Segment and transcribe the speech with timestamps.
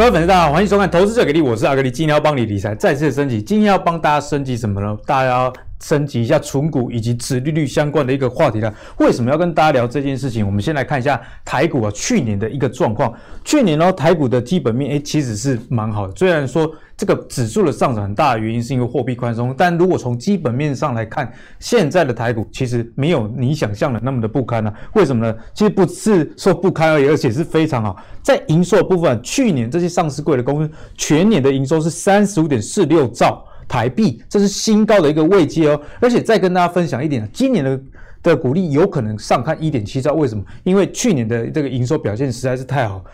[0.00, 3.42] 各位粉丝大家好，欢迎收看《投资者给力》，我是阿格力，今天要帮你理财再次升级。
[3.42, 4.96] 今天要帮大家升级什么呢？
[5.04, 8.72] 大家升级一下存股以及殖利率相关的一个话题呢？
[8.98, 10.44] 为什么要跟大家聊这件事情？
[10.46, 13.12] 我们先来看一下台股啊，去年的一个状况。
[13.44, 16.70] 去年呢，台股的基本面诶其实是蛮好的，虽然说。
[17.00, 24.74] 这个指数的上涨很大的原因是因为货币宽松，但如果从基本面上来看，现在的台股其实没有你想象的那么的不堪啊。
[24.92, 25.34] 为什么呢？
[25.54, 27.96] 其实不是说不堪而已，而且是非常好。
[28.22, 35.80] 在营收的部分，去年这些上市柜的公司全年的营收是三十五点四六兆台币，这是新高的一个位阶哦。
[36.00, 37.80] 而且再跟大家分享一点，今年的
[38.20, 40.12] 的股利有可能上看一点七兆。
[40.14, 40.42] 为什么？
[40.64, 43.04] 因为去年的这个营收表现实在是太好。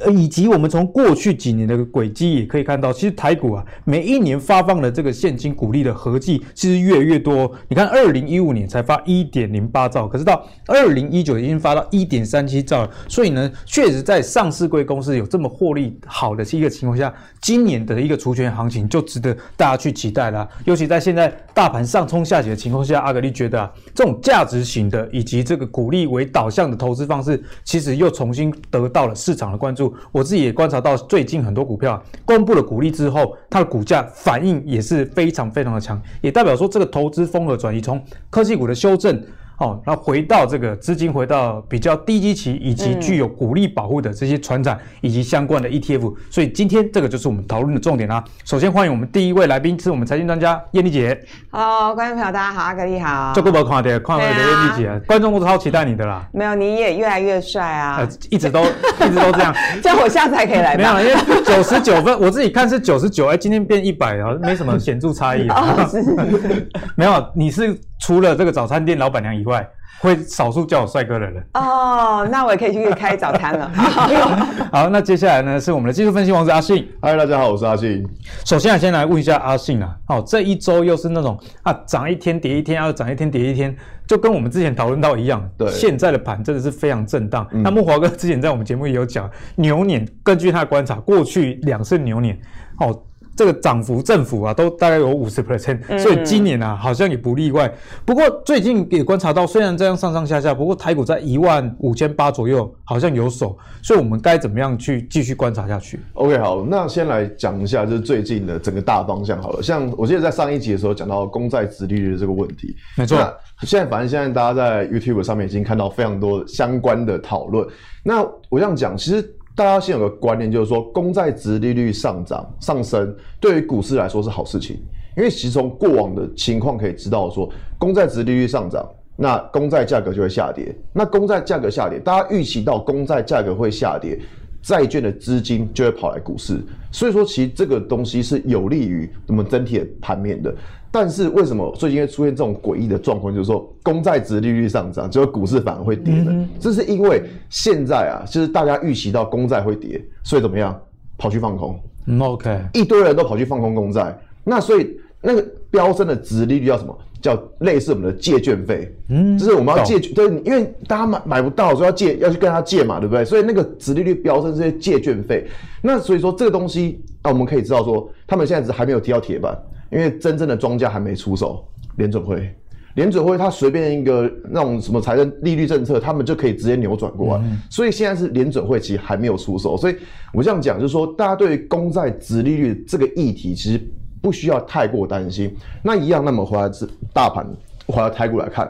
[0.00, 7.50] 呃，以及我们从过去几年的轨迹也可以看到，其实台股啊，每一年发放的这个现金股利的合计其实越来越多。
[7.68, 12.90] 你看，二零一五年才发一点零八兆，可是到二零一九已经发到一点三七兆了。
[13.08, 20.48] 所以呢，确实在上市贵公司有这么获利好的一个情况下，今年的一个除权行情就值得大家去期待了。
[20.64, 29.83] 尤其在现在大盘上冲下跌的情况下，阿格力觉得啊，这种价值型的以及这个股利为导向的投资方式，其实又重新得到了市场的关注。
[30.12, 39.20] 我自己也观察到，最近很多股票公布了股利之后，它的股价反应也是非常非常的强，也代表说这个投资风格转移，从科技股的修正。
[39.58, 48.22] 哦，那回到这个资金回到比较低基期以及具有股利保护的这些船产以及相关的 ETF，嗯，所以今天这个就是我们讨论的重点啊。
[48.44, 51.16] 首先欢迎我们第一位来宾是我们财经专家燕丽姐。
[51.50, 53.32] Hello，观众朋友大家好，阿格力好。
[53.34, 56.28] 这个不看的，看的燕丽姐，观众都超期待你的啦。
[56.32, 57.98] 没有，你也越来越帅啊。
[57.98, 60.76] 呃，一直都一直都这样， 这样我下次还可以来。
[60.76, 65.46] 没有，因为九十九分，我自己看是九十九，哎，今天变一百了，没什么显著差异。
[66.96, 69.68] 没有，你是除了这个早餐店老板娘以外。
[70.00, 73.70] 会少数叫我帅哥的人哦，那我也可以去开早餐了。
[74.70, 76.86] 好，那接下来呢是我们的技术分析王子阿信。
[77.00, 78.04] 嗨，大家好，我是阿信。
[78.44, 83.74] 首先啊，先来问一下阿信啊，好，这一周又是那种啊涨一天跌一天，啊涨一天跌一天，
[84.06, 85.48] 就跟我们之前讨论到一样。
[85.56, 87.46] 对，现在的盘真的是非常震荡。
[87.52, 92.38] 嗯、那木华哥之前在我们节目也有讲，牛年根据他的观察，过去两次牛年，
[92.80, 93.00] 哦。
[93.36, 97.72] 这个涨幅振幅啊，都大概有五十 percent，所以今年啊，好像也不例外。
[98.04, 103.56] 不过最近也观察到，虽然这样上上下下，不过台股在一万五千八左右，好像有手。
[103.82, 109.62] 所以我们该怎么样去继续观察下去？OK，好，那先来讲一下，就是最近的整个大方向好了。
[109.62, 113.18] 像我记得在上一集的时候讲到公债殖利率的这个问题，没错。
[113.62, 117.66] 现在反正现在大家在 YouTube 上面已经看到非常多相关的讨论。
[118.02, 119.34] 那我这样讲，其实。
[119.56, 124.76] 大家先有个观念，就是说公债值利率上涨上升，对于股市来说是好事情，
[125.16, 127.48] 因为其实从过往的情况可以知道，说
[127.78, 128.84] 公债值利率上涨，
[129.16, 134.18] 那公债价格就会下跌，那公债价格下跌，大家预期到公债价格会下跌，
[134.60, 136.60] 债券的资金就会跑来股市，
[136.90, 140.52] 所以说其实这个东西是有利于我们整体的盘面的。
[140.94, 143.34] 但是为什么最近会出现这种诡异的状况？
[143.34, 146.32] 就是说，公债值利率上涨，结果股市反而会跌的。
[146.60, 150.80] 这是因为现在啊，就是大家预期到公债会跌，所以怎么样，
[151.18, 151.76] 跑去放空。
[152.20, 156.96] OK，一堆人都跑去放空公债，那所以那个飙升的值利率叫什么？
[157.20, 158.94] 叫类似我们的借券费。
[159.08, 163.24] 嗯，就是我们要借，对，因为大家买买不到，所以要借，要去跟他借嘛，对不对？
[163.24, 165.44] 所以那个值利率飙升这些借券费，
[165.82, 169.58] 那所以说这个东西，那我们可以知道说，他们现在只还没有提到铁板。
[169.94, 171.64] 因为真正的庄家还没出手，
[171.96, 172.52] 联准会，
[172.96, 177.44] 联准会他随便一个那种什么财政利率政策，他们就可以直接扭转过来。
[177.70, 179.96] 所以现在是联准会其实还没有出手，所以
[180.32, 183.80] 我这样讲就是说，大家对于公债殖利率这个议题其实
[184.20, 185.54] 不需要太过担心。
[185.80, 187.46] 那一样，那么回来是大盘，
[187.86, 188.68] 回来台股来看。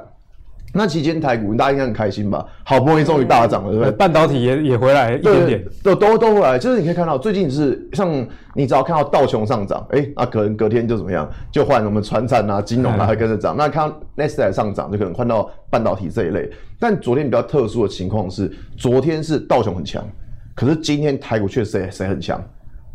[0.77, 2.45] 那期间台股大家应该很开心吧？
[2.65, 3.93] 好不容易终于大涨了，对不对？
[3.93, 6.59] 半导体也也回来一点点，都都都回来。
[6.59, 8.11] 就是你可以看到，最近是像
[8.55, 13.57] 你只要看到道琼上涨，哎、欸，那可能隔天就怎么样，就换我们传产啊、金融啊会跟着涨。
[13.57, 16.51] 那看到纳斯达克上涨，就可能换到半导体这一类。
[16.81, 20.05] 但昨天比较特殊的情况是，昨天是道琼很强，
[20.57, 22.43] 可是今天台股确实谁谁很强，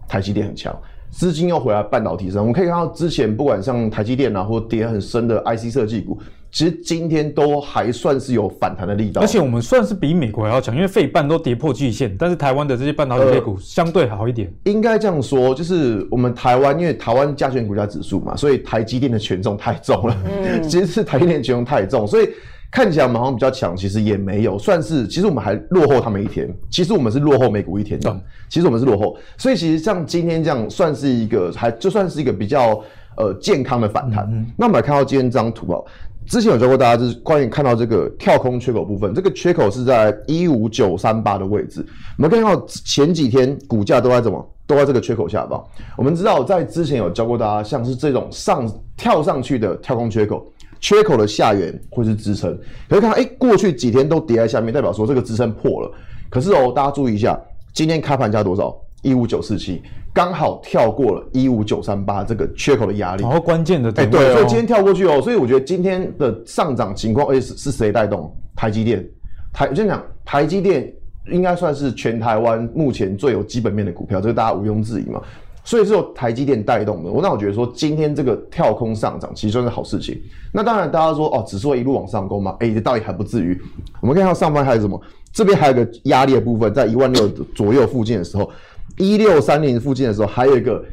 [0.05, 0.77] 台积电很强。
[1.11, 6.19] 资金又回来半导体上，我们可以看到之前不管像台积电啊，或跌很深的 IC 设计股，
[6.51, 9.21] 其实今天都还算是有反弹的力道。
[9.21, 14.51] 而且我们算是比美国还要强，因为费半都跌破季线，但是台湾的这些半导体类股相对好一点。
[14.65, 20.17] 呃、应该这样说，就是我们台湾因为台湾加权股价指数嘛，所以台积电的权重太重了。
[20.25, 22.29] 嗯， 其实是台积电权重太重，所以。
[22.71, 26.47] 看起来我们好像比较强，其实也没有，算是其实我们还落后他们一天。
[26.69, 32.79] 其实我们是落后美股一天的，其实我们是落后，所以其实像今天这样算是一个还就算是一个比较
[33.17, 34.27] 呃健康的反弹。
[34.57, 35.81] 那我们来看到今天这张图啊，
[36.27, 41.85] 之前有教过大家，就是关于看到这个跳空缺口部分，这个缺口是在一五九三八的位置。
[42.17, 45.63] 我们看到前几天股价都在怎么，都在这个缺口下方。
[45.97, 50.45] 我们知道在之前有教过大家，像是这种上跳上去的跳空缺口，
[50.79, 52.57] 缺口的下缘会是支撑。
[52.87, 55.91] 可以看到，哎，过去几天都跌在下面，代表说这个支撑破了。
[56.29, 57.39] 可是哦，大家注意一下，
[57.73, 58.75] 今天开盘价多少？
[59.01, 59.81] 一五九四七，
[60.19, 63.23] 刚好跳过了一五九三八这个缺口的压力。
[63.23, 68.29] 然后关键的，哎，对，所以今天跳过去哦，所以我觉得今天的上涨情况，而且是是谁带动？
[68.53, 69.07] 台积电，
[69.53, 70.93] 台我先讲，台积电
[71.31, 75.21] 应该算是全台湾目前最有基本面的股票，这个大家毋庸置疑嘛。
[75.63, 77.09] 所以是由台积电带动的。
[77.09, 80.21] 我那我觉得说，今天这个跳空上涨，其实算是好事情。
[80.51, 83.57] 那当然，大家说哦，指数一路往上攻嘛，哎，这倒也还不至于。
[84.01, 84.99] 我们看到上方还有什么？
[85.31, 87.25] 这边还有个压力的部分，在一万六
[87.55, 88.51] 左右附近的时候。
[88.99, 90.83] 一六三零附近的时候，还有一个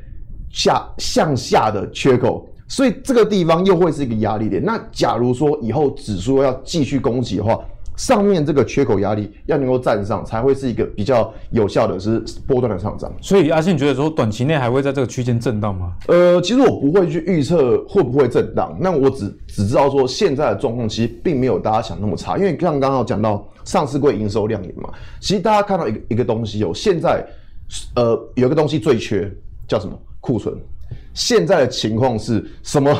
[0.48, 4.64] 下向下的缺口，所以这个地方又会是一个压力点。
[4.64, 7.58] 那假如说以后指数要继续攻击的话，
[7.96, 13.12] 上面这个缺口压力要能够站上，才会是一个比较有效的是波段的上涨。
[13.20, 15.92] 所以阿信觉得说，短期内还会在这个区间震荡吗？
[16.06, 27.26] 呃，其实我不会去预测会不会震荡，那我只只知道说现在的状况其实并没有大家想那么差，因为像刚刚讲到上市柜营收亮眼嘛，其实大家看到一个一个东西有、现在。
[27.94, 29.30] 呃，有个东西最缺，
[29.66, 29.98] 叫什么？
[30.20, 30.54] 库存。
[31.14, 32.96] 现在的情况是什么？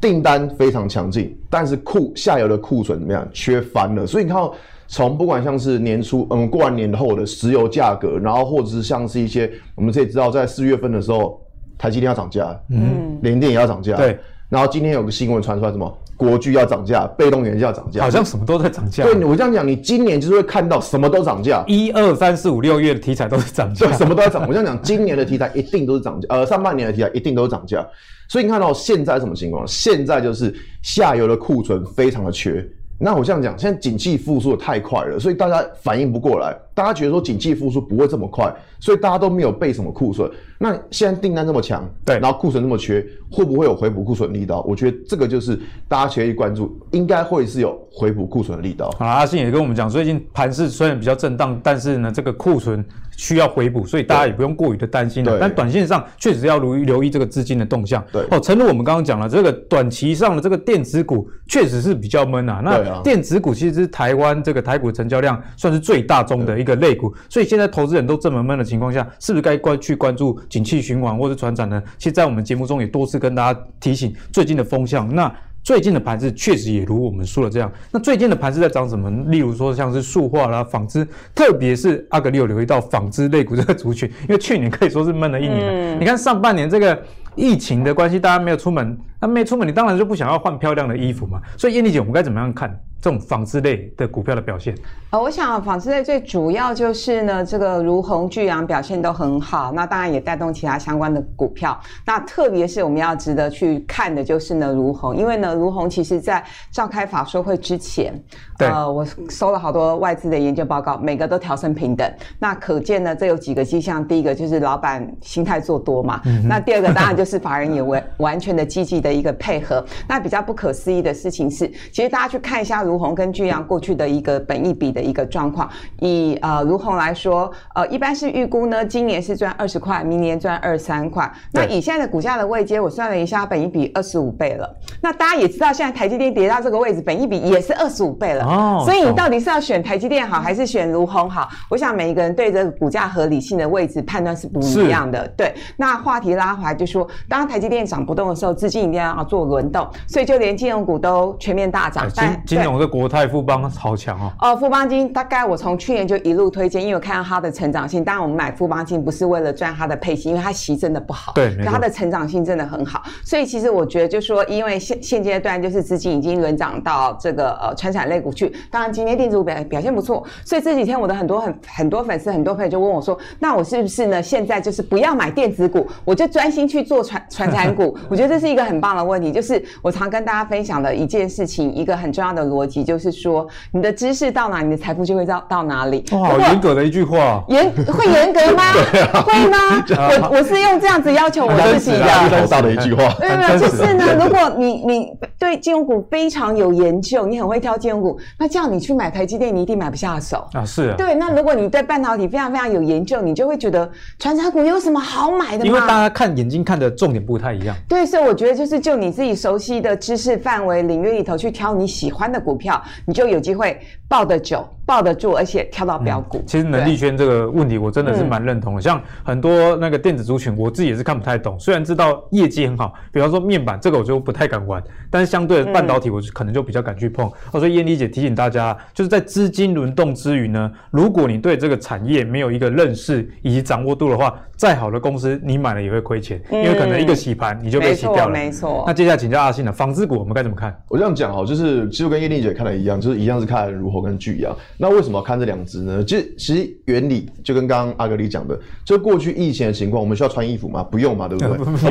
[0.00, 3.26] 订单非常强劲，但是库下游的库存怎么样？
[3.32, 4.06] 缺翻了。
[4.06, 4.54] 所以你看到，
[4.88, 11.40] 从不管像是年初，嗯，过完年后的石油价格，然后或者是像是一些，我们可以知道，在四月份的时候，
[11.78, 14.18] 台积电要涨价，嗯，联电也要涨价，对。
[14.50, 15.98] 然后今天有个新闻传出来，什么？
[16.16, 19.04] 国剧要涨价，被动元件要涨价，好像什么都在涨价。
[19.04, 24.46] 对，我这样讲，你今年就是会看到什么都涨价，一二三四五六月的题材都是涨价，什么都在涨。
[24.46, 27.86] 我这样讲，今年的题材一定都是涨价，呃，上半年的题材一定都是涨价。
[28.28, 29.66] 所以你看到现在什么情况？
[29.66, 32.66] 现在就是下游的库存非常的缺。
[32.98, 36.56] 那我这样讲，现在景气复苏的太快了，所以大家反应不过来。
[36.74, 40.30] 大家觉得说景气复苏不会这么快，所以大家都没有备什么库存。
[40.58, 44.64] 那现在订单这么强，对，然后库存这么缺，会不会有回补库存的力道？
[44.66, 48.90] 我觉得这个就是大家可以关注，应该会是有回补库存的力道。
[48.98, 52.84] 好，阿信也跟我们讲，最近盘势虽然比较震荡，但是呢，这个库存
[53.16, 55.38] 需要回补，所以大家也不用过于的担心了。
[55.38, 58.02] 但短线上确实要留意留意这个资金的动向。
[58.10, 62.62] 对，哦，诚如我们刚刚讲了，这个短期上的这个电子股确实是比较闷啊。
[62.64, 71.82] 那电子股其实是台湾这个台股的成交量算是最大宗的一个类股，所以现在投资人都这么闷的情况下，是不是该关去关注景气循环或者传产呢？
[71.98, 75.08] 其实，在我们节目中也多次跟大家提醒最近的风向。
[75.14, 75.32] 那
[75.62, 77.72] 最近的盘子确实也如我们说的这样。
[77.90, 79.10] 那最近的盘子在涨什么？
[79.30, 85.72] 例如说像是塑化啦、纺织，特别是阿格里有留意到纺织类股这个族群， 因为去年可以说是闷了一年了。
[85.72, 87.02] 嗯、你看上半年这个
[87.34, 91.40] 疫情的关系，大家没有出门，那没出门，你当然就不想要换漂亮的衣服嘛。
[91.56, 92.78] 所以燕丽姐，我们该怎么样看？
[93.04, 94.74] 这种纺织类的股票的表现，
[95.10, 101.78] 呃，我想纺织类最主要就是呢，这个如虹、巨阳表现都很好，那当然也带动其他相关的股票。
[102.06, 106.42] 那特别是我们要值得去看的就是呢，如虹，因为呢，如虹其实在
[106.72, 108.18] 召开法说会之前，
[108.56, 112.10] 对呃，我收了好多外资的研究报告，每个都调升平等。
[112.38, 119.84] 那可见呢，这有几个迹象，第一个就是老板心态做多嘛，嗯、那第二个当然就是法人也完完全的积极的一个配合。
[120.08, 122.93] 那比较不可思议的事情是，其实大家去看一下如。
[122.94, 131.28] 如虹跟巨阳过去的一个本益比的一个状况，以呃如虹来说，呃一般是预估呢，今年是赚二十块，明年赚二十三块。
[131.52, 134.76] 那以现在的股价的位阶，我算了一下，本益比二十五倍了。
[135.00, 138.44] 那大家也知道，现在台积电跌到这个位置，本益比也是二十五倍了。
[138.44, 141.48] 哦，所以你到底是要选台积电好，还是选如虹好？
[141.68, 145.24] 我想每一个人对这个股价合理性的位置判断是不一样的。
[145.24, 152.04] 是对，那话题拉回来就说，当台积电涨不动的时候，资金一定要做轮动，所以就连金融股都全面大涨。
[152.14, 154.32] 金金融国泰富邦好强哦！
[154.40, 158.04] 哦，富邦金大概我从去年就一路推荐，因为我看到它的成长性。
[158.04, 161.32] 当然，我们买富邦金不是为了赚它的配息，因为它息真的不好。
[161.34, 163.02] 对，它的成长性真的很好。
[163.24, 168.52] 所以其实我觉得，就说因为现现阶段就是资金已经轮涨到这个呃传产类股去。
[168.70, 174.22] 当然，今天电子股表表现不错，所以这几天我的很多很很多粉丝、很多朋友就问我说：“那我是不是呢？
[174.22, 186.04] 现在就是不要买电子股，我就专心去做传 传产股？”我觉得这是一个很棒的问题，就是我常跟大家分享的一件事情，一个很重要的逻逻辑，就是说你的知识到哪，你的财富就会到到哪里。
[186.12, 187.44] 哇，好严格的一句话。
[187.48, 188.62] 严会严格吗？
[189.12, 189.84] 啊、会吗？
[190.30, 192.04] 我我是用这样子要求我自己的。
[192.04, 193.14] 很大的一句话。
[193.20, 200.64] 没有没有，就是呢， 如果你你对金融股非常有研究，你很会挑金融股，那这样你去买台积电，你一定买不下手啊。
[200.64, 200.94] 是啊。
[200.96, 205.64] 对，那如果你对半导体非常非常有研究，你就会觉得传产股有什么好买的吗？
[205.64, 207.76] 因为大家看眼睛看的重点不太一样。
[207.88, 213.76] 对，所以我觉得就是就你自己熟悉的知识范围领域里头去挑你喜欢的股股票，你就有机会
[214.08, 216.38] 抱得久、抱得住，而且跳到标股。
[216.38, 218.80] 嗯、其实能力圈这个问题，我真的是蛮认同的。
[218.80, 221.58] 嗯、像很多那个电子族群，我自己也是看不太懂。
[221.58, 227.30] 虽然知道业绩很好，比方说面板这个我就不太敢玩，但是相对的半导体，我就可能就比较敢去碰。
[227.52, 238.30] 嗯、所以燕妮姐提醒大家，就是在资金轮动之余呢，如果你对这个产业没有一个认识以及掌握度的话，再好的公司你买了也会亏钱，嗯、因为可能一个洗盘你就被洗掉了。
[238.30, 238.84] 没错，没错。
[238.86, 240.74] 那接下来请教阿信了，纺织股我们该怎么看？
[240.88, 244.54] 我这样讲哦，就是其实跟燕妮姐看的一样，就是一样是看如何跟聚阳。
[244.76, 246.04] 那为什么要看这两只呢？
[246.04, 250.82] 其实其实原理就跟刚刚阿格里讲的，就过去疫情的情况，我们需要穿衣服吗？
[250.82, 251.56] 不用嘛，对不对？
[251.64, 251.84] 不是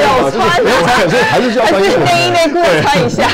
[0.00, 2.04] 要穿，所以还是需要穿衣服。
[2.04, 3.28] 内衣内裤穿一下，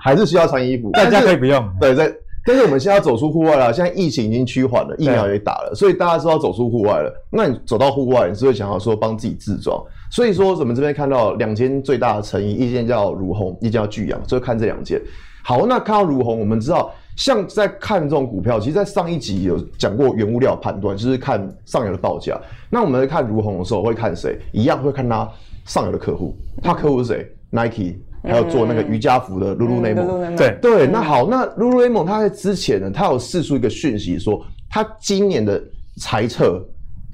[0.00, 0.90] 还是需要穿衣服。
[0.92, 1.68] 大 家可以不用。
[1.80, 2.12] 对，在。
[2.44, 7.26] 但是我们现在要走出户外了，现在疫情已经趋缓了，疫苗也打了，所以大家知道走出户外了。
[7.30, 9.80] 那你走到户外，你是会想要说帮自己自装。
[10.10, 15.00] 所以说，我们这边看到两间最大的成衣，一间叫如虹，一间叫聚阳，就看这两间。
[15.44, 22.40] 好，那看到如虹，我们知道，像在看这种股票，其实，在上一集有讲过原物料判断，就是看上游的报价。
[22.70, 24.38] 那我们在看如虹的时候，会看谁？
[24.52, 25.28] 一样会看他
[25.64, 27.96] 上游的客户，他客户是谁？Nike。
[28.24, 34.40] 还有做那个瑜伽服的 Lululemon，对对，那好，那 Lululemon 它在之前呢，它有释出一个讯息说，
[34.70, 35.60] 它今年的
[35.96, 36.64] 财测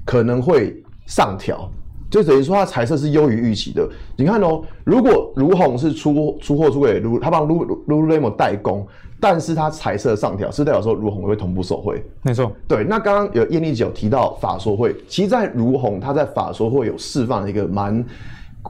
[0.05, 0.71] 可能会
[1.07, 1.67] 上调，
[2.09, 3.87] 就等于说它财色是优于预期的。
[4.17, 8.87] 你看哦，如果如虹是出出货出给 Lulu，他帮 Lululemon 代工，
[9.19, 12.03] 但是它财色上调，是代表说如虹会同步受惠。
[12.23, 12.83] 没错，对。
[12.83, 18.03] 那刚刚有艳丽姐有提到法说会，其实，在如虹它在法说会有释放一个蛮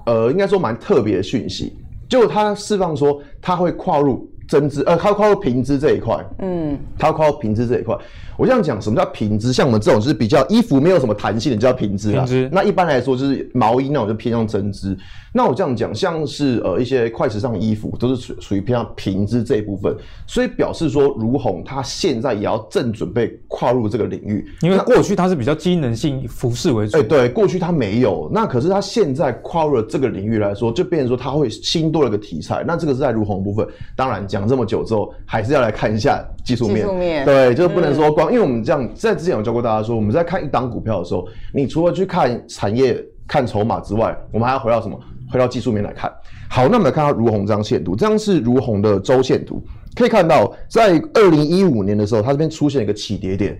[0.05, 1.73] 呃，应该说蛮特别的讯息。
[2.07, 6.17] 就他释放说，他会跨入针织，呃，他会跨入平织这一块。
[6.39, 7.95] 嗯，他会跨入平织这一块。
[8.35, 9.53] 我这样讲，什么叫平织？
[9.53, 12.25] 像我们这种就是比较衣服没有什么弹性的，叫平织啊。
[12.25, 12.49] 平。
[12.51, 14.97] 那一般来说就是毛衣那种就偏向针织。
[15.31, 19.95] 那我这样讲，像是呃一些快时尚衣服都是属属于偏向平织这一部分，
[20.25, 26.97] 所以表示说如虹它现在也要正准备跨入这个领域，因为过去它是比较机能性服饰为主。
[26.97, 32.63] 哎、欸，对，过去它没有，那可是它现在跨入了这个领域来说，就变成说它会新多了个题材。
[32.65, 36.77] 那这个是在如虹部分，当然讲这么久之后，还是要来看一下技术面。
[36.77, 37.25] 技术面。
[37.25, 44.99] 对，就是不能说光，嗯、因为我们这样在之前有教过大家说，我们在看一档股票的时候，你除了去看产业、看筹码之外，我们还要回到什么？
[45.31, 46.11] 回到技术面来看，
[46.49, 49.63] 好，那我们来看它如虹这张线图，这张是如虹的周线图，
[49.95, 53.55] 可以看到，在二零一五年的时候，它这边出现一个起跌点，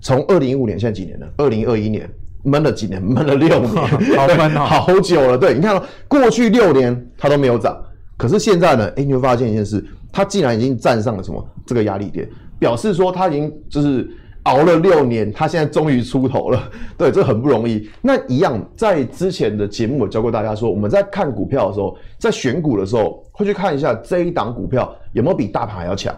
[0.00, 1.26] 从二零一五年现在几年了？
[1.36, 2.10] 二零二一年
[2.42, 3.00] 闷了几年？
[3.00, 3.68] 闷了六年，
[4.16, 5.38] 好闷哦， 好久了。
[5.38, 7.80] 对，你看到过去六年它都没有涨，
[8.16, 8.92] 可是现在呢？
[8.96, 14.10] 哎，你会发现一件事，它竟然已经站上了什么这个压力点，表示说它已经就是。
[14.44, 16.70] 熬了六年，他现在终于出头了。
[16.98, 17.88] 对，这很不容易。
[18.00, 26.14] 那一样，在之前的节目我教过大家说，我们在看股票的时候，在选股的时候，会去看一下这一档股票有没有比大盘还要强。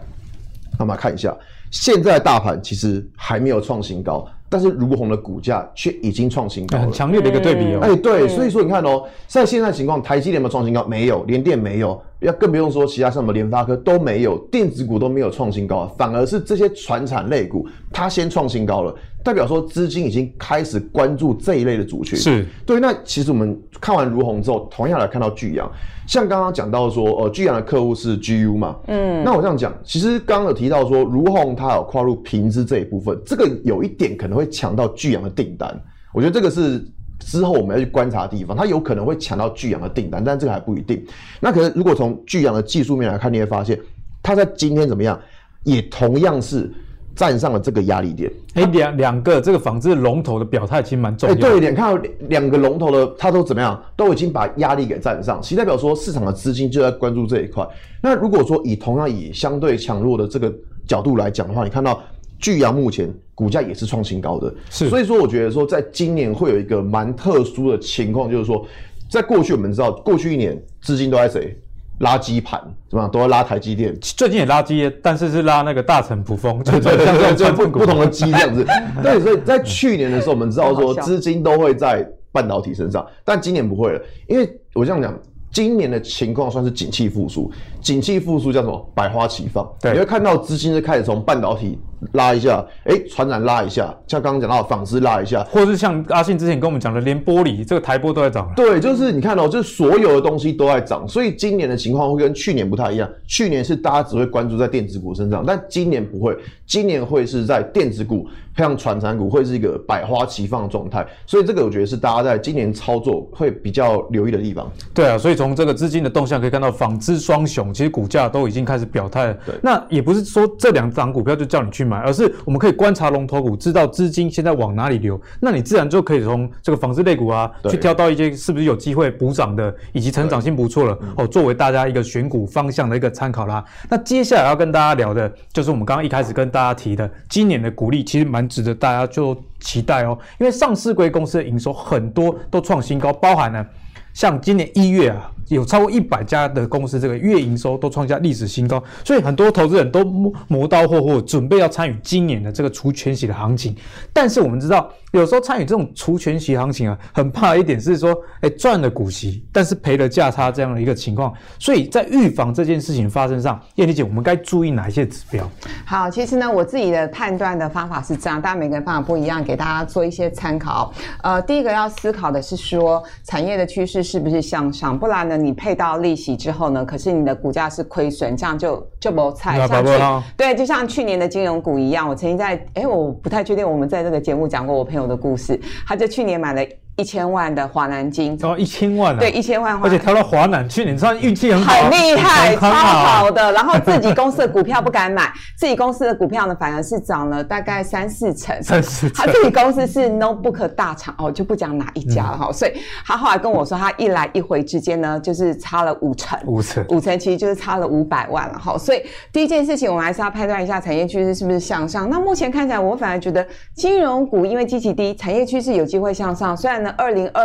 [0.78, 1.36] 那么看一下，
[1.70, 4.26] 现在大盘其实还没有创新高。
[4.46, 7.80] 但是如虹的股价却已经创新高了，很强烈的一个对比哦。
[7.82, 10.84] 哎，对，所以说你看哦，在现在情况，台积电有没有创新高？
[10.86, 22.18] 没有，联电没有，要更不用说其他像什么联发科都没有，电子股都没有创新高，反而是这些传产类股它先创新高了，代表说资金已经开始关注这一类的族群。
[22.18, 22.80] 是对。
[22.80, 25.70] 那其实我们看完如虹之后，同样来看到巨阳，
[26.08, 34.48] 像刚刚讲到说，呃，巨阳的客户是 GU 嘛，嗯，那我这样讲，其实刚刚有提到说，如虹它有跨入平资这一部分，这个有一点可能会。
[34.54, 35.74] 抢到巨阳的订单，
[36.12, 36.80] 我觉得这个是
[37.20, 41.02] 之后我们要去观察的地方，它有可能会抢到巨阳的订单，但这个还不一定。
[41.40, 43.78] 那可是如果从巨阳的技术面来看，你会发现
[44.22, 45.18] 它在今天怎么样，
[45.62, 46.70] 也同样是
[47.14, 48.30] 站上了这个压力点。
[48.54, 51.40] 哎、欸，两两个这个纺织龙头的表态其实蛮重要的。
[51.40, 57.66] 哎、欸，对，你看到两个龙头的，它都怎么样，都已经把压力给站上，其实代表说市场的资金就在关注这一块。
[58.02, 60.52] 那如果说以同样以相对强弱的这个
[60.86, 62.02] 角度来讲的话，你看到。
[62.44, 68.66] 聚阳目前股价也是创新高的，是，所以说我觉得说，在今年会有一个蛮特殊的情况，就是说，
[69.08, 71.56] 在过去我们知道，过去一年资金都在谁
[72.00, 72.60] 拉基盘，
[72.90, 78.62] 怎么样，都要拉台积电，最近也拉基，但是是拉那个大成普丰， 对对对不不同的基这样子，
[79.02, 85.18] 对，所以在去年的时候，我们知道说资金都会在半导体身上，但今年不会了，因为我这样讲。
[85.54, 87.48] 今年的情况算是景气复苏，
[87.80, 88.90] 景气复苏叫什么？
[88.92, 89.64] 百花齐放。
[89.80, 91.78] 对，你会看到资金是开始从半导体
[92.12, 98.52] 拉一下，哎、欸，传染拉一下，像刚刚讲到的纺织拉一下，或者是像阿信之前跟我们讲的，连玻璃这个台玻都在涨。
[98.56, 103.08] 对，就是你看到、喔，就是所有的东西都在涨，所以今年的情况会跟去年不太一样。
[103.28, 111.06] 去年是大家只会关注在电子股身上，但今年不会，今年会是在电子股配上传产股，会是一个百花齐放的状态。
[111.26, 114.68] 所以这个我觉得是大家在今年操作会比较留意的地方。
[114.92, 119.34] 对啊，所以从从这个资金的动向可以看到，纺织双雄其实股价都已经开始表态了。
[119.44, 133.64] 对，那也不是说这两档股票就叫你去买，而是我们可以观察龙头股，知道资金现在往哪里流，那你自然就可以从这个纺织类股啊，去挑到一些是不是有机会补涨的，以及成长性不错了哦，作为大家一个选股方向的一个参考啦。
[133.88, 143.66] 那接下来要跟大家聊的，就是我们刚刚一开始跟大家提的，今年的股利其实蛮值得大家就期待哦，因为上市柜公司的营收很多都创新高，包含了
[144.12, 145.30] 像今年一月啊。
[145.48, 150.04] 有超过一百家的公司，这个月营收都创下历史新高，所以很多投资人都
[150.48, 153.76] 磨刀霍霍，准备要参与今年的这个除权息的行情。
[154.12, 161.32] 但是我们知道，有时候参与这种除权息行情啊，很怕一点是说，哎，赚了股息，但是赔了价差这样的一个情况。
[161.58, 165.48] 所以在预防这件事情发生上，燕俐姐，我们该注意哪一些指标？
[165.84, 170.92] 好，其实呢，我自己的判断的方法是这样，大家每个人方法不一样，给大家做一些参考。
[171.22, 175.33] 呃，第一个要思考的是说，产业的趋势是不是向上，不然呢？
[175.36, 179.58] 你配到利息之后呢，可是你的股价是亏损，这样就就没菜。
[179.66, 179.92] 像去
[180.36, 186.64] 对，就像去年的金融股一样，我曾经在哎，我不太确定我们在这个节目讲过我朋友的故事，他就去年买了。
[186.96, 189.18] 一千万的华南金哦，一千万啊！
[189.18, 193.50] 对，一千万，而且挑到华南，去年算运气很好，很厉害，超好的。
[193.52, 198.62] 然后自己公司的股票不敢买， 自己公司的股票呢，反而是涨了大概三四成。
[198.62, 199.26] 三四成。
[199.26, 202.52] 他自己公司是 notebook 大厂哦，就不讲哪一家了哈。
[202.52, 202.72] 所以
[203.04, 208.78] 他后来跟我说，他一来一回之间呢，就是差了五成，五成，五成，其实就是差了五百万了哈。
[208.78, 212.08] 所以第一件事情，我们还是要判断一下产业趋势是不是向上。
[212.08, 216.56] 那目前看起来，我反而觉得金融股因为基期低，产业趋势有机会向上。
[216.56, 217.44] 虽然呢，二零二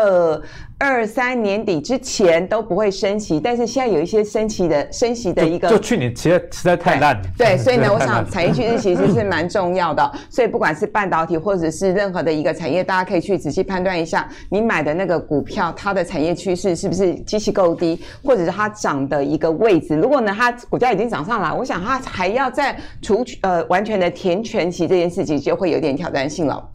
[0.77, 7.21] 二二三年底之前都不会升息，但是现在有一些升息的升息的一个，就，就去年其实实在太烂了。
[7.37, 10.11] 对， 所以呢，我想产业趋势其实是蛮重要的。
[10.29, 19.95] 所以不管是半导体或者是任何的一个产业，大家可以去仔细判断一下，你买的那个股票，它的产业趋势是不是基期够低，或者是它涨的一个位置。
[19.95, 26.69] 如果呢，它股价已经涨上来，我想它还要再除呃完全的填全息这件事情，就会有点挑战性了。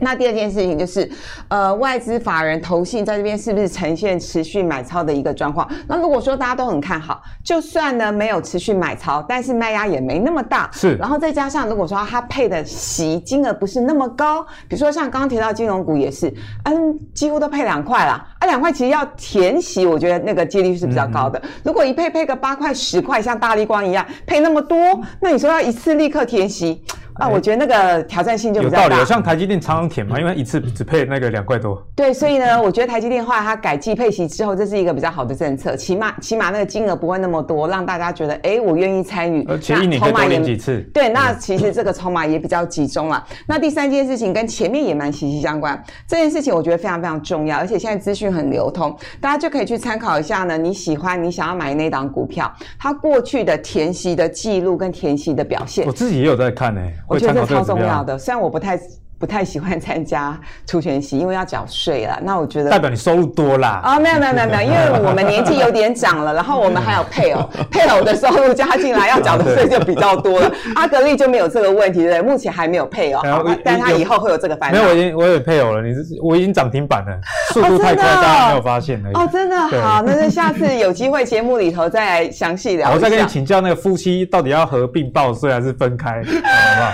[0.00, 1.10] 那第二件事情就是，
[1.48, 5.68] 呃，外资法人投信在这边是不是呈现持续买超的一个状况？
[5.86, 10.94] 那如果说大家都很看好，就算呢没有持续买超，但是卖压也没那么大，是。
[10.96, 16.32] 然后再加上如果说它配的息金额不是那么高，比如说像刚刚提到金融股也是，
[16.64, 21.38] 嗯，几乎都配两块啦，啊，两块其实要填息，我觉得那个几率是比较高的。
[21.40, 24.78] 嗯、如果一配配个八块十块，像大立光一样配那么多，
[25.20, 26.82] 那你说要一次立刻填息？
[27.18, 28.84] 啊，我觉得那个挑战性就比较大。
[28.84, 31.82] 有道理，像台积电常常填嘛，因为一次只配那个两块多。
[31.96, 39.44] 对，所以呢，我觉得台积电后来它改季配息之后，这是一个比较好的政策，起码起码那个金额不会那么多，让大家觉得，哎，我愿意参与。
[39.48, 40.80] 而且一年可以多领几次。
[40.94, 43.24] 对，那其实这个筹码也比较集中了。
[43.46, 50.56] 那第三件事情跟前面也蛮息息相关，这件事情我觉得非常非常重要，而且现在资讯很流通，大家就可以去参考一下呢。
[50.56, 55.84] 你喜欢你想要买那档股票，它过去的填息的记录跟填息的表现。
[55.84, 57.86] 我自己也有在看呢、欸，我觉得这超重要。
[57.86, 58.78] 要的，虽然我不太
[59.18, 62.18] 不太喜欢参加除权息，因为要缴税了。
[62.22, 63.80] 那我觉得代表你收入多啦。
[63.82, 70.50] 啊、哦，没有没有没有没有， 因为我们年纪有点长了，然后我们还有配偶， 配偶的收入加进来要缴的税就比较多了。
[70.76, 72.32] 阿格力就没有这个问题，对不对？
[72.32, 73.22] 目前还没有配偶，
[73.64, 74.78] 但他以后会有这个烦恼。
[74.78, 77.18] 没有，我已经我有配偶了，你是我已经涨停板了，
[77.52, 79.14] 速度太快，大家没有发现而已。
[79.14, 82.92] 哦，真的好，那就下次有机会节目里头再来详细聊。
[82.92, 86.92] 我再跟你请教，那个夫妻到底要合并报税还是分开，好不好？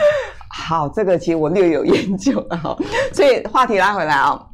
[0.57, 2.77] 好，这个其实我略有研究啊，
[3.13, 4.47] 所以话题拉回来啊、哦，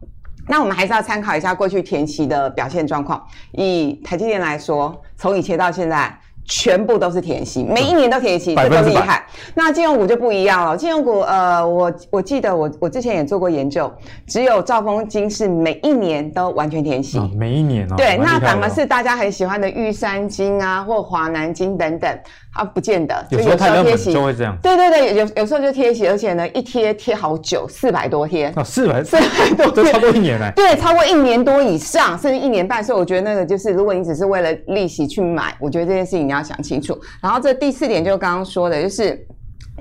[0.48, 3.22] 那我们还是要参考一下过去填息的表现状况。
[3.52, 6.18] 以台积电来说，从以前到现在。
[6.52, 9.24] 全部都是填息，每一年都填息，这都厉害。
[9.54, 10.76] 那金融股就不一样了。
[10.76, 13.92] 金融股，呃，我我记得我我之前也做过研究，
[14.26, 17.18] 只有兆丰金是每一年都完全填息。
[17.18, 17.94] 哦，每一年哦。
[17.96, 22.18] 对，那反而是大家很喜欢的玉山金啊，或华南金等等，
[22.52, 23.24] 它不见得。
[23.30, 24.56] 有时候太热门就会这样。
[24.60, 28.52] 对对对，有有时候就贴息，而且呢，一贴贴好久，四百多贴。
[28.56, 30.50] 哦，四百 四百多天，都超过一年了。
[30.56, 32.82] 对，超过一年多以上，甚至一年半。
[32.82, 36.40] 所以我觉得那个就是，如果你只是为了利息去买，我觉得这件事情你要。
[36.40, 39.22] 要想清楚，然后这第四点就是刚刚说的，就是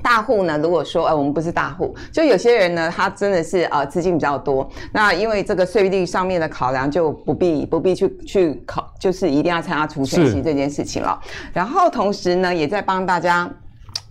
[0.02, 11.20] 大户呢，如果说呃我们不是大户，就有些人呢，他真的是呃资金比较多，那因为这个税率上面的考量，就不必不必去去考，就是一定要参加除权息这件事情了。
[11.54, 13.50] 然后同时呢，也在帮大家。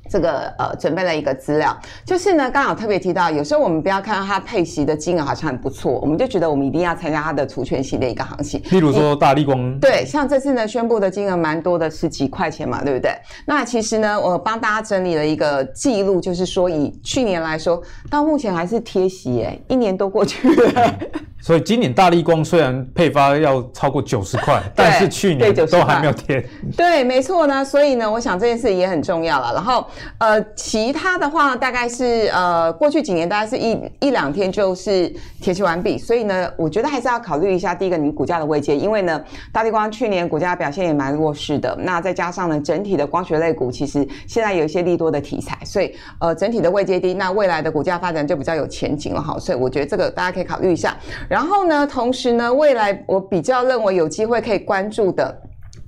[0.08, 8.62] 这个呃，准备了一个资料，就是呢，刚好特别提到，有时候我们不要看到它配息的金额好像很不错，我们就觉得我们一定要参加它的除权息的一个行情。
[8.70, 13.12] 例如说大立光，对，像这次呢宣布的金额蛮多的，十几块钱嘛，对不对？
[13.46, 20.94] 那其实呢，我帮大家整理了一个记录，就是说以去年来说，到目前还是贴息哎，一年都过去了。
[21.40, 26.44] 所以今年大力光虽然配发要超过九十块，但是去年都还没有贴。
[26.76, 27.64] 对，没错呢。
[27.64, 29.54] 所以呢，我想这件事也很重要了。
[29.54, 29.86] 然后，
[30.18, 35.96] 呃，其他的话大概是呃，过去几年大概是一一两天就是贴息完毕。
[35.96, 41.74] 所以呢，我觉得还是要考虑一下第一个你股价的位阶，因为呢，大力光去年股价表现也蛮弱势的。
[41.80, 49.38] 那再加上呢，整体的光学类股其实现在有一些利多的题材，所以呃，整体的位阶低，那未来的股价发展就比较有前景了哈。
[49.38, 50.96] 所以我觉得这个大家可以考虑一下。
[51.28, 55.42] 然后呢，同时呢，未来我比较认为有机会可以关注的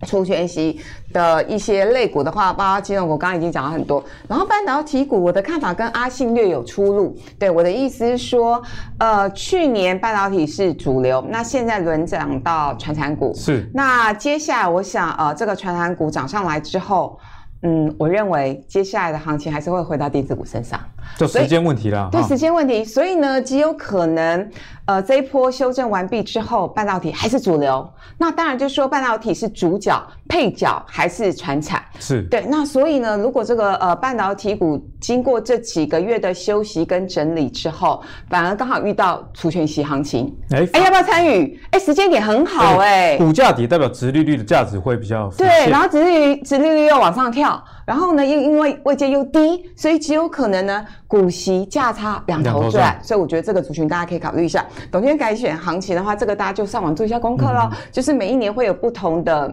[0.06, 0.80] 除权息
[1.12, 4.02] 的一些类股的话，包括金融股，刚刚已经讲了很多。
[4.28, 7.16] 然后半导体股，我的看法跟阿信略有出入。
[7.38, 8.62] 对，我的意思是说，
[8.98, 13.32] 呃，去年半导体是主流，那现在轮涨到传产股。
[13.34, 13.70] 是。
[13.74, 17.18] 那接下来，我想，呃，这个传产股涨上来之后。
[17.62, 20.80] 嗯，我认为接下来的行情还是会回到电子股身上，
[21.16, 22.08] 就时间问题啦。
[22.10, 24.50] 对，时间问题，所以呢，极有可能，
[24.86, 27.88] 呃，这一波修正完毕之后，半导体还是主流。
[28.18, 31.82] 那当然就是说，半导体是主角，配角还是传产。
[31.98, 32.44] 是对。
[32.48, 41.58] 那所以呢，如果这个呃半导体股经过这几个月的休息跟整理之后，反而刚好遇到除权息行情，哎哎，要不要参与？
[41.70, 43.18] 哎，时间点很好哎、欸。
[43.18, 47.62] 股价底代表殖利率的价值会比较对，然后殖利率殖利率又往上跳。
[47.90, 52.96] 然后呢，又因为位阶又低，所以极有可能呢，股息价差两头赚。
[53.02, 54.64] 所以我觉得这个族群大家可以考虑一下。
[54.92, 57.68] 董监改选行情的话，这个大家就上网做一下功课喽。
[57.72, 59.52] 嗯、就是每一年会有不同的。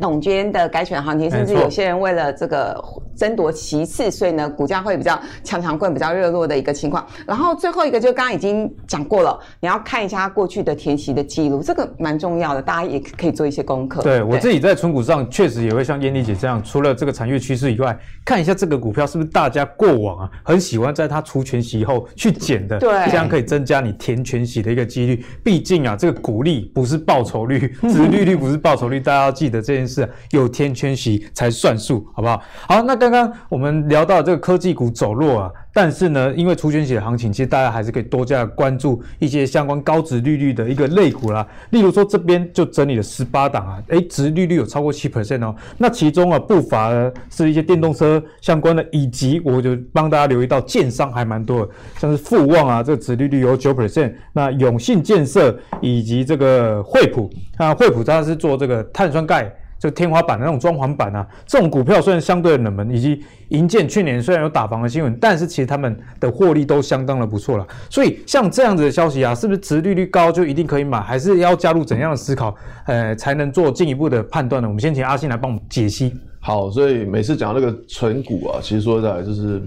[0.00, 2.82] 董监的改选行情，甚至有些人为了这个
[3.16, 7.06] 争夺其次，所以呢，股价会比较强强棍，比较热络的一个情况。
[7.26, 14.02] 然后最后一个就刚刚已经讲过了，你要看一下过去的填息的记录，这个蛮重要的，大家也可以做一些功课。
[14.02, 25.24] 对，对我自己在存股上确实也会像燕妮姐这样，除了这个产业趋势以外，看一下这个股票是不是大家过往啊很喜欢在它除权息后去捡的，对，这样可以增加你填全息的一个几率。
[25.42, 30.08] 毕竟啊，这个股利不是报酬率， 殖利率不是报酬率，大家要记得这件事。
[30.32, 32.42] 有填权息才算数，好不好？
[32.68, 41.46] 好，那刚刚我们聊到这个科技股走弱啊，但是呢，因为除权息的行情，其实大家还是可以多加关注一些相关高值利率的一个类股啦。
[41.70, 45.54] 例如说，这边就整理了十八档啊，诶，值利率有超过七 percent 哦。
[45.76, 46.90] 那其中啊，不乏
[47.30, 54.12] 是一些电动车相关的，以及我就帮大家留意到，建商还蛮多的，像是富旺啊，这个值利率有九 percent。
[54.32, 59.50] 那永信建设以及这个惠普啊，惠普它是做这个碳酸钙。
[59.78, 67.66] 就天花板的那种装潢板啊，这种股票虽然相对冷门，以及银建去年虽然有打房的新闻，但是其实他们的获利都相当的不错了。
[67.88, 72.54] 所以像这样子的消息啊，是不是值利率高就一定可以买，还是要加入怎样的思考，
[72.86, 74.68] 呃，才能做进一步的判断呢？
[74.68, 76.14] 我们先请阿信来帮我们解析。
[76.40, 79.60] 好，所以每次讲那个存股啊，其实说实在就是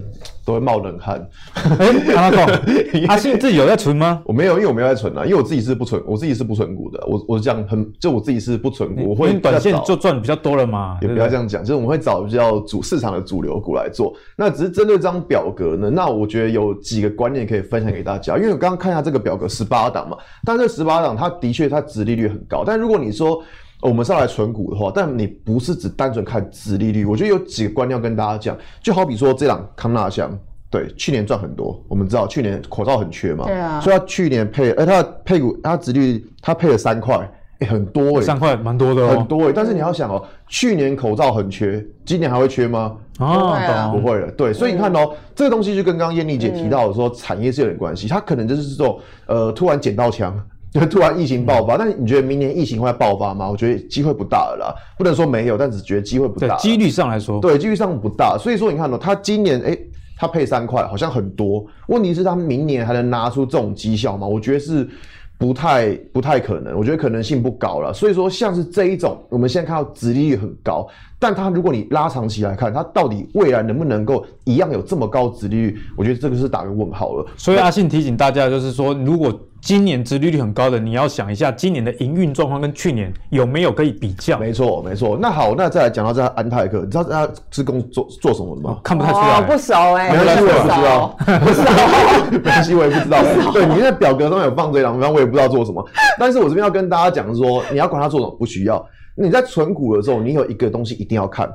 [0.44, 1.24] 都会冒冷汗。
[1.54, 4.22] 哎、欸，阿公，阿信自己有在存吗？
[4.26, 7.04] 我没有，因为我没有在存啊，因为我自己是不存，我自己是不存股的。
[7.06, 10.98] 我我这样很，就我自己是不存股，我会短线就赚比较多了嘛。
[11.02, 14.12] 也不要这样讲，就是我们会找比较主市场的主流股来做。
[14.34, 18.36] 那只是针对这张表格呢，那我觉得有几个观念可以分享给大家。
[18.38, 23.42] 因为我刚刚看一下这个表格，十八档嘛，但这十八档它的确它殖利率很高，但如果你说。
[23.82, 28.56] 我们是要来存股的话，但你不是只单纯看殖利率，我觉得有几个观念要跟大家讲。
[28.80, 30.30] 就好比说这档康纳香，
[30.70, 31.82] 对，去年赚很多。
[31.88, 39.52] 我们知道去年口罩很缺嘛，对啊，所以他去年配，哎，他的配股，他殖利率他配了三块，哎，很多哎、欸，三块蛮多的哦，很多哎、欸。
[39.52, 42.96] 但是你要想哦，去年口罩很缺，今年还会缺吗？
[43.18, 44.30] 啊，不会了。
[44.30, 50.40] 对，所以你看哦，这个东西就跟刚刚燕丽姐提到的说，产业是有点关系，它可能就是说，呃，突然捡到枪。
[50.72, 53.50] 就突然疫情爆发，嗯，但是你觉得明年疫情会爆发吗？
[53.50, 56.56] 我觉得机会不大了啦，不能说没有，但只觉得机会不大。
[56.56, 58.38] 几率上来说，对，几率上不大。
[58.38, 59.78] 所以说你看哦，他今年诶，
[60.16, 61.66] 它配三块，好像很多。
[61.88, 64.26] 问题是，它明年还能拿出这种绩效吗？
[64.26, 64.88] 我觉得是
[65.36, 66.78] 不太不太可能。
[66.78, 67.92] 我觉得可能性不高了。
[67.92, 75.78] 所以说，像是这一种，我们现在看到殖利率很高，但它如果你拉长期来看，它到底未来能不能够一样有这么高殖利率？
[75.98, 77.26] 我觉得这个是打个问号了。
[77.36, 84.36] 所以阿信提醒大家，就是说如果今年殖利率很高的，你要想一下今年的营运状况跟去年有没有可以比较？
[84.36, 85.16] 没错，没错。
[85.22, 88.80] 那好，那再来讲到这安泰克，你知道他职工做做什么的吗？
[88.82, 91.86] 看不太出来，哦、不熟哎、欸，没关系，我也不知道，
[92.28, 93.22] 不 没关系，我也不知道。
[93.54, 95.86] 对，你在表格上面有放这两张，我也不知道做什么。
[96.18, 98.84] 但是我这边要跟大家讲说，你要管他做什么，不需要。
[99.14, 101.48] 你在存股的时候，你有一个东西一定要看，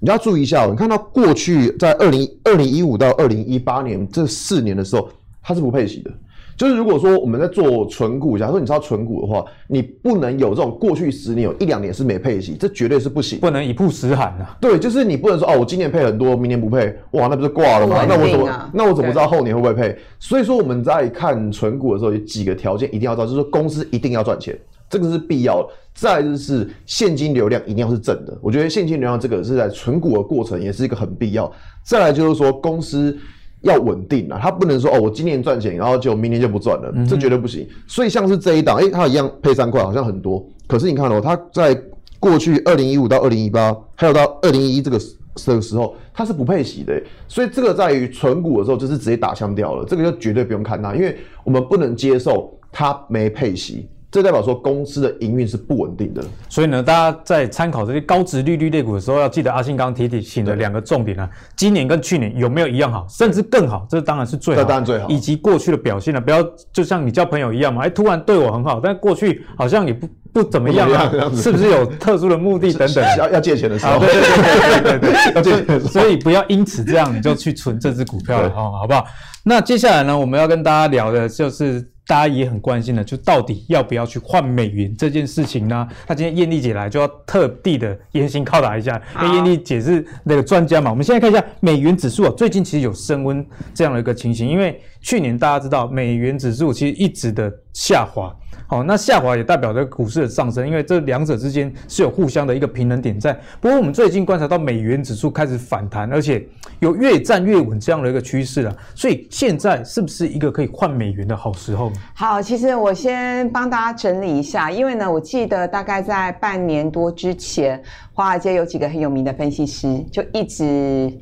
[0.00, 0.64] 你要注意一下。
[0.64, 5.06] 哦你看到过去在二零二零一五到二零一八年这四年的时候，
[5.42, 6.10] 它是不配息的。
[6.56, 14.56] 就是如果说我们在做存股，假如说你知道存股的话，你不能有这种过去十年有一两年是没配息，这绝对是不行，不能一曝十寒啊。
[14.60, 17.96] 对，就是你不能说哦，我今年配很多，明年不配，哇，那不是挂了吗？
[17.96, 19.96] 啊、那我怎么那我怎么知道后年会不会配？
[20.18, 24.56] 所以说我们在看存股的时候，有几个条件一定要知道，就是说公司一定要赚钱，
[24.88, 25.68] 这个是必要的。
[25.94, 31.50] 再来就是现金流量一定要是正的，我觉得现金流量这个是在存股的过程也是一个很必要。
[31.82, 33.18] 再来就是说公司。
[33.62, 37.66] 要稳定啊，他不能说哦，我今年赚钱，然后就明年就不赚了，这绝对不行。
[37.86, 40.44] 所以像是这一档，诶，它一样配三块，好像很多。
[40.66, 41.80] 可是你看哦，它在
[42.18, 45.00] 过去二零一五到二零一八，还有到二零一一这个
[45.36, 47.00] 这个时候，它是不配息的。
[47.28, 53.88] 所以这个在于存股的时候，就是直接打枪掉了，这个就绝对不用看它，因为我们不能接受它没配息。
[54.12, 73.02] 这代表说公司的营运是不稳定的，所以呢，大家在参考这些高值利率类股的时候，要记得阿信刚刚提提醒的两个重点啊，今年跟去年有没有一样好，甚至更好，这当然是最好，这当然最好，以及过去的表现呢，不要就像你交朋友一样嘛，哎，突然对我很好，但过去好像也不不怎么样啊，是不是有特殊的目的等等？
[73.16, 79.06] 要要借钱的时候，对对对对对对， 要借钱的时候，所以不要因此这样你就去存这支股票了哈，好不好？
[79.42, 81.82] 那接下来呢，我们要跟大家聊的就是。
[82.06, 85.86] 大家也很关心的，就到底要不要去换美元这件事情呢？
[86.06, 90.90] 那今天艳丽姐来就要特地的严刑拷打一下，因为艳丽姐是那个专家嘛。
[90.90, 98.34] 我们现在看一下美元指数啊，最近其实有升温这样的一个情形，因为去年大家知道美元指数其实一直的下滑。
[98.72, 103.38] 好，那下滑也代表着股市的上升，因为这两者之间是有互相的一个平衡点在。
[103.60, 106.42] 不过我们最近观察到美元指数开始反弹，而且
[106.80, 108.74] 有越战越稳这样的一个趋势了。
[108.94, 111.92] 所以现在是不是一个可以换美元的好时候？
[112.14, 117.78] 好，其实我先帮大家整理一下，因为呢，我记得大概在半年多之前，
[118.14, 121.12] 华尔街有几个很有名的分析师就一直。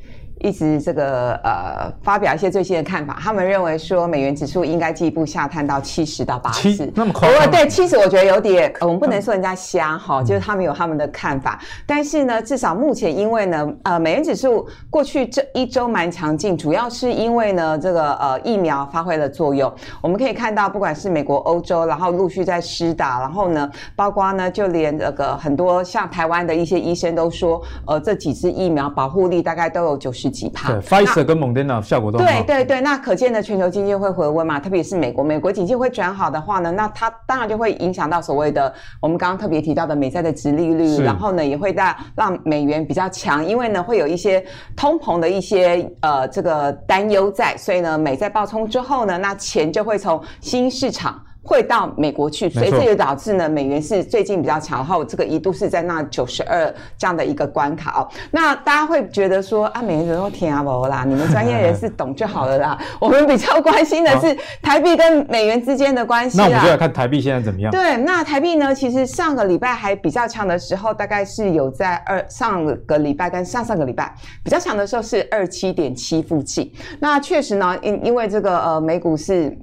[0.41, 7.51] 一直这个呃发表一些最新的看法，他们认为说美元指数应该进一步下探到七十到八十，那么夸张？
[7.51, 11.59] 对，七十我觉得有点，我们不能说人家瞎哈，就是他们有他们的看法。
[11.61, 19.71] 嗯、但是呢，至少目前因为呢，呃，美元指数过去这一周蛮强劲，主要是因为呢，这个呃疫苗发挥了作用。
[20.01, 30.30] 我们可以看到，不管是美国、欧洲，然后陆续在施打，然后呢，包括呢，就连这个很多像台湾的一些医生都说，呃，这几支疫苗保护力大概都有九十。
[30.31, 30.73] 几趴？
[30.73, 32.25] 对，Pfizer 跟莫德纳效果都好。
[32.25, 34.61] 对对对，那可见的全球经济会回温嘛？
[34.61, 44.45] 特别是美国，美国经济会转好的话呢，那它当然就会影响到所谓的我们刚刚特别提到的美债的殖利率，然后呢也会让让美元比较强，因为呢会有一些
[44.77, 51.21] 通膨的一些呃这个担忧在，所以呢美债爆冲之后呢，那钱就会从新市场。
[51.43, 58.09] 会到美国去，所以这也导致呢，美元是最近比较强，然后这个一度是在那九十二这样的一个关卡哦。
[58.31, 61.05] 那大家会觉得说啊，美元怎么天啊不啦？
[61.07, 62.79] 你们专业人士懂就好了啦。
[63.01, 66.37] 我们比较关心的是台币跟美元之间的关系。
[66.37, 67.71] 那我们就来看台币现在怎么样？
[67.73, 68.75] 对，那台币呢？
[68.75, 76.71] 其实上个礼拜还比较强的时候，大概是有在二上个礼拜跟上上个礼拜比较强的时候是二七点七附近。
[76.99, 79.57] 那确实呢，因因为这个呃美股是。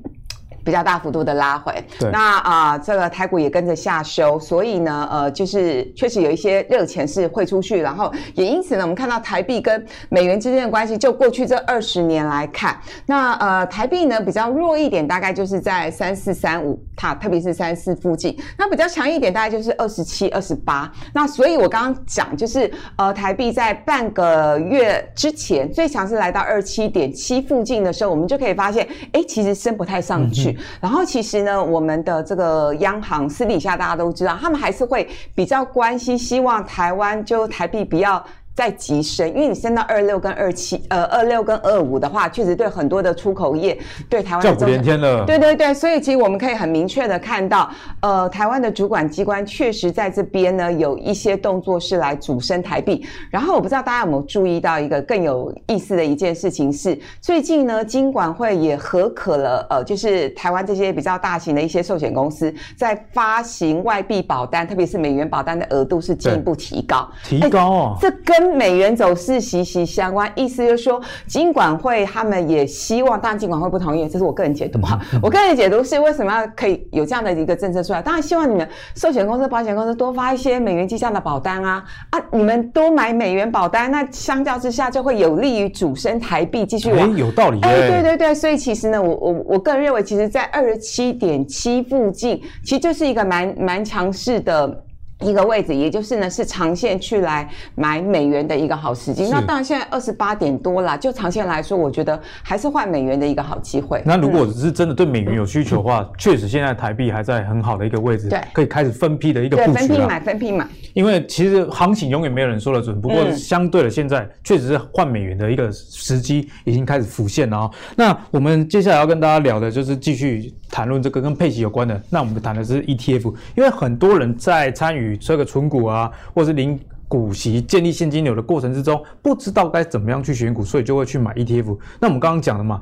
[0.68, 20.92] 比较大幅度的拉回，对，那啊、呃，这个台股也跟着下修，所以呢，呃，就是确实有一些热钱是汇出去，然后也因此呢，我们看到台币跟美元之间的关系，就过去这二十年来看，那呃，台币呢比较弱一点，大概就是在三四三五，它特别是三四附近，那比较强一点，大概就是二十七、二十八。
[21.14, 30.52] 那所以我刚刚讲，就是呃，台币在半个月之前最强是来到二七点七附近的时候，我们就可以发现，哎，其实升不太上去。
[30.52, 38.24] 嗯然后其实呢，我们的这个央行私底下大家都知道，他们还是会比较关心，希望台湾就台币比较。
[38.58, 43.78] 在急升，因为你升到二六跟二七，呃，二六跟二五的话，确实对很多的出口业，
[44.10, 45.24] 对台湾的叫苦连天了。
[45.28, 53.06] 对对对，所以其实我们可以很明确的看到，呃，台湾的主管机关确实在这边呢有一些动作是来主升台币。
[53.30, 70.32] 然后我不知道大家有没有注意到一个更有意思的一件事情是，最近呢金管会也核可了，呃，就是台湾这些比较大型的一些寿险公司在发行外币保单，特别是美元保单的额度是进一步提高，提高啊，这跟美元走势息息相关。
[70.36, 75.00] 意思就是说，金管会他们也希望，当然金管会不同意，这是我个人解读哈。
[75.22, 78.02] 我个人解读是为什么要可以有这样的一个政策出来？
[78.02, 82.20] 当然希望你们寿险公司、保险公司多发一些美元计价的保单啊啊！
[82.32, 87.00] 你们多买美元保单，那相较之下就会有利于主升台币继续往。
[87.00, 87.60] 哎，有道理。
[87.62, 94.84] 哎，对对对，所以其实呢，我我我个人认为，其实在二十七点七附近，其实就是一个蛮蛮强势的。
[95.22, 99.28] 一个位置，也就是呢，是长线去来买美元的一个好时机。
[99.30, 104.02] 那当然，现在二十八点多啦，就长线来说，我觉得还是换美元的一个好机会。
[104.06, 109.74] 那如果只是真的对美元有需求的话，嗯、确实现在台币还在很好的一个位置，对，可以开始分批的一个布局了。
[109.74, 110.68] 分批买，分批买。
[110.94, 117.72] 因为其实行情永远没有人说得准，不过相对的，现在确实是换美元的一个时机已经开始浮现了啊。
[117.96, 122.00] 那我们接下来要跟大家聊的就是继续谈论这个跟配息有关的。
[122.10, 131.78] 那我们谈的是 ETF，因为很多人在参与这个存股啊，或是领股息、建立现金流的过程之中，不知道该怎么样去选股，所以就会去买 ETF。
[132.02, 132.82] 那我们刚刚讲了嘛，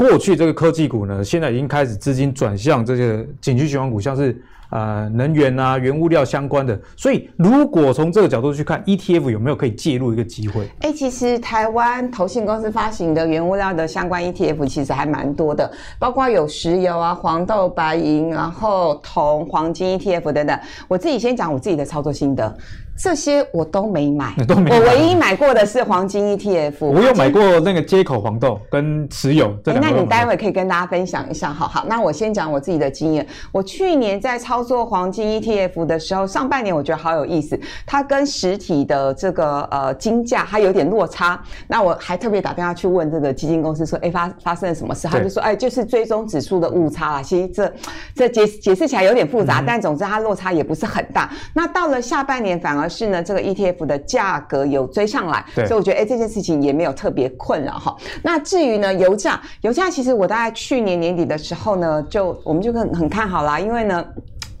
[0.00, 4.34] 过去这个科技股呢，现在已经开始资金转向这些景气循环股，像是
[4.70, 6.80] 呃能源啊、原物料相关的。
[6.96, 10.66] 所以如果从这个角度去看，ETF 有没有可以介入一个机会？
[10.80, 20.58] 哎、其实台湾投信公司发行的原物料的相关 ETF 其实还蛮多的，包括有石油啊、黄豆、白银，然后铜、黄金 ETF 等等。
[20.88, 22.56] 我自己先讲我自己的操作心得。
[23.02, 24.78] 这些我都没买， 都没买。
[24.78, 26.84] 我唯一买过的是黄金 ETF。
[26.84, 29.56] 我有买过那个接口黄豆跟持有。
[29.64, 31.86] 欸、那你待会可以跟大家分享一下，好好。
[31.88, 33.26] 那我先讲我自己的经验。
[33.52, 41.42] 我去年在操作黄金 ETF 的时候，上半年我觉得好有意思，它跟实体的这个呃金价它有点落差。
[41.68, 45.08] 那我还特别打电话去问这个基金公司说，哎，发发生了什么事？
[45.08, 47.22] 他就说，哎，就是追踪指数的误差啊。
[47.22, 47.72] 其实这
[48.14, 51.30] 这解解释起来有点复杂，嗯、但总之它落差也不是很大。
[51.54, 52.89] 那到了下半年反而。
[52.90, 57.96] 是呢，这个 ETF 的价格有追上来，所以我觉得哎，这件事情也没有特别困扰哈。
[58.22, 64.04] 那至于呢，油价，油价其实我大概去年年底的时候呢，就我们就很很看好啦，因为呢。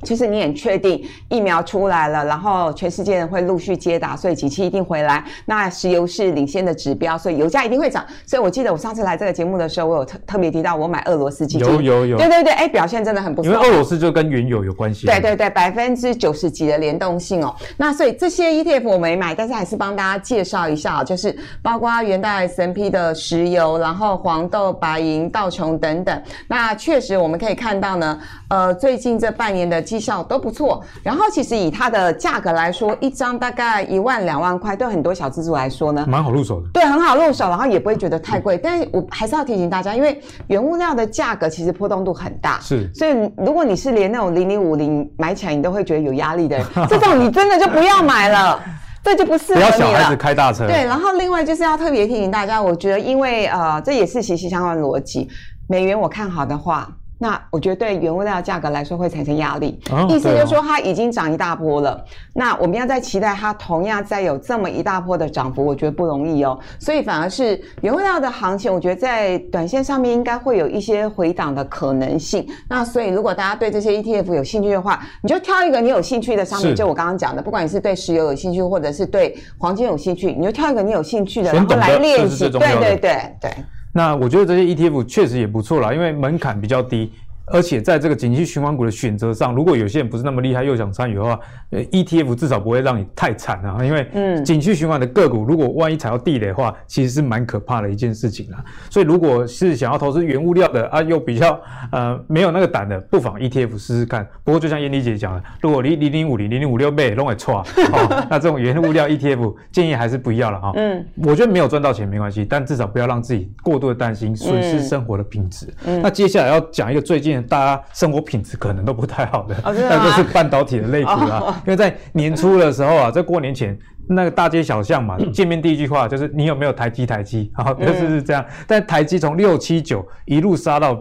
[0.02, 5.22] 其实你很确定疫苗出来了，然后全世界人会陆续接打，所以景气一定回来。
[5.44, 8.04] 那石油是领先的指标，所以油价一定会涨。
[8.26, 11.66] 所以我记得我上次来这个节目的时候，我有特特别提到我买俄罗斯基金。
[11.66, 12.16] 有有有。
[12.16, 13.52] 对对对，哎，表现真的很不错。
[13.52, 15.06] 因为俄罗斯就跟原油有关系。
[15.06, 17.54] 对对对，百分之九十几的联动性哦。
[17.76, 26.22] 那所以这些 ETF 我没买，但是还是帮大家介绍一下，就是包括元代 S&P 的石油，然后黄豆、白银、道琼等等。
[26.48, 29.84] 那确实我们可以看到呢，呃，最近这半年的。
[29.90, 36.68] 绩效都不错，然后其实以它的价格来说，一张大概一万两万块，对很多小资族来说呢，蛮好入手的。
[36.72, 38.56] 对，很好入手，然后也不会觉得太贵。
[38.56, 42.88] 但是我还是要提醒大家，因为原物料的价格其实波动度很大，是。
[42.94, 48.62] 所以如果你是连那种零零五零买起来你都会觉得有压力的， 这种你真的就不要买了，
[49.02, 49.72] 这就不适合你了。
[49.72, 50.68] 不要小孩子开大车。
[50.68, 55.28] 对，然后另外就是要特别提醒大家，我觉得因为呃，这也是息息相关的逻辑，
[55.68, 56.88] 美元我看好的话。
[57.22, 61.90] 那我觉得对原物料价格来说会产生压力，哦、意思就是说它已经涨一大波了。
[61.90, 62.00] 哦、
[62.32, 66.58] 那我们要再期待它同样再有这么一大波的涨幅，我觉得不容易哦。
[66.78, 72.48] 所以反而是原物料的行情，我觉得在短线上面应该会有一些回档的可能性。
[72.70, 82.48] 那所以如果大家对这些 ETF 有兴趣的话，你就挑一个你有兴趣的商品，就我刚刚讲的，不管你是对石油有兴趣，或者是对黄金有兴趣，你就挑一个你有兴趣的，然后来练习。
[82.48, 83.50] 对对对对。
[83.92, 87.12] 那我觉得这些 ETF 确实也不错啦，因为门槛比较低。
[87.52, 91.38] 而且在这个景气循环股的选择上，如果有些人不是那么厉害又想参与的话，
[91.70, 93.84] 呃，ETF 至少不会让你太惨啊。
[93.84, 98.64] 因为嗯，景气循环的个股，如果万一踩到地雷的话，其实是蛮可怕的一件事情啊。
[98.88, 101.60] 所以如果是想要投资原物料的啊，又比较
[101.90, 104.26] 呃没有那个胆的，不妨 ETF 试试看。
[104.44, 107.64] 不过就像燕妮姐讲的，如果你零零五零零零五六倍弄会错啊，
[108.30, 110.72] 那这种原物料 ETF 建议还是不要了哈。
[110.76, 115.66] 嗯，我觉得没有赚到钱没关系，但至少不要让自己过度的担心损失生活的品质。
[115.86, 117.39] 嗯，那接下来要讲一个最近。
[117.46, 121.40] 大家生活品质可能都不太好的，那就、哦、是半导体的类股啊。
[121.40, 127.06] 哦、因为在年初的时候啊，在过年前那个大街小巷嘛，见面第一句话就是你有没有台积？
[127.06, 128.44] 台积好， 就是是这样。
[128.66, 130.94] 但台积从六七九一路杀到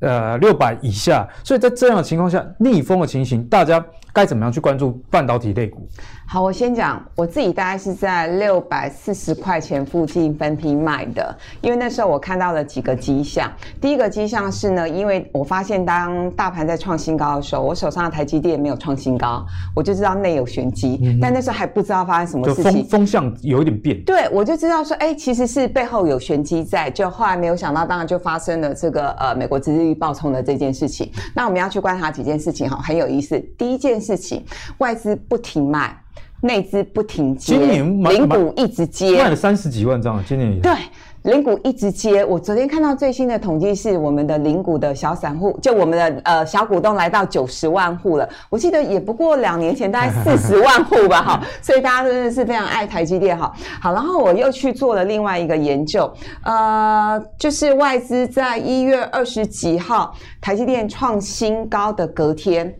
[0.00, 5.86] 呃六百以下，所以在这样的情况下，逆风的情形，大家该怎么样去关注半导体类股？
[6.26, 13.50] 好，我先讲我自己，大概是在六百四十块钱附近分批卖的，因为那时候我看到了几个迹象。
[13.80, 21.00] 第一个迹象是呢，因为我发现当大盘在创新高的时候，我手上的台积电没有创新高，我就知道内有玄机。
[21.02, 24.00] 嗯、但那时候还不知道发生什么事情，风风向有一点变。
[24.04, 26.88] 对，我就知道说，哎、欸，其实是背后有玄机在。
[26.90, 31.10] 就后来没有想到，当然就发生了这个呃美国殖利率暴冲的这件事情。
[31.34, 33.38] 那我们要去观察几件事情哈，很有意思。
[33.58, 34.44] 第一件事情，
[34.78, 35.96] 外资不停卖。
[36.42, 40.72] 内资不停接，今年零股一直接，卖了三十几万张，今年也对。
[41.24, 48.26] 零股一直接，我昨天看到最新的统计是，我们的零股的小散户，就我们的呃小股东来到九十万户了。
[48.48, 53.52] 我记得也不过两年前大概四十万户吧， 哈，所以大家真的是非常爱台积电，哈。
[53.82, 56.10] 好，然后我又去做了另外一个研究，
[56.42, 62.74] 呃，就是外资在一月二十几号台积电创新高的隔天。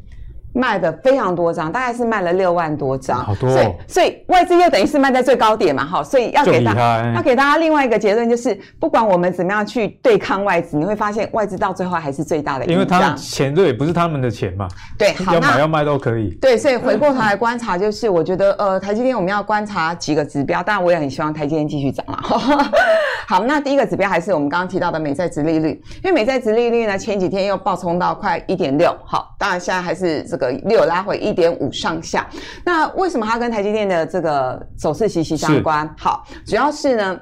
[0.52, 3.52] 卖的非常多张，大概是卖了六万多张，好多哦。
[3.52, 12.66] 所以，所以外资又等于是卖在最高点嘛，哈，所以要给大家要给大家另外一个结论，就是不管我们怎么样去对抗外资，你会发现外资到最后还是最大的。
[12.66, 14.66] 因为他钱这也不是他们的钱嘛，
[14.98, 16.30] 对，好，要买要卖都可以。
[16.40, 22.18] 对，所以回过头来观察，就是我觉得呃，台积电我们要观察几个指标，当然我也很希望台积电继续涨嘛。
[23.26, 30.50] 好，那第一个指标还是我们刚刚提到的美债殖利率，因为美债殖利率呢前几天又暴冲到快一点六，好，当然现在还是这个。
[30.70, 32.28] 六拉回一点五上下，
[32.64, 35.88] 那为什么它跟台积电的这个走势息息相关？
[35.98, 37.20] 好，主要是呢，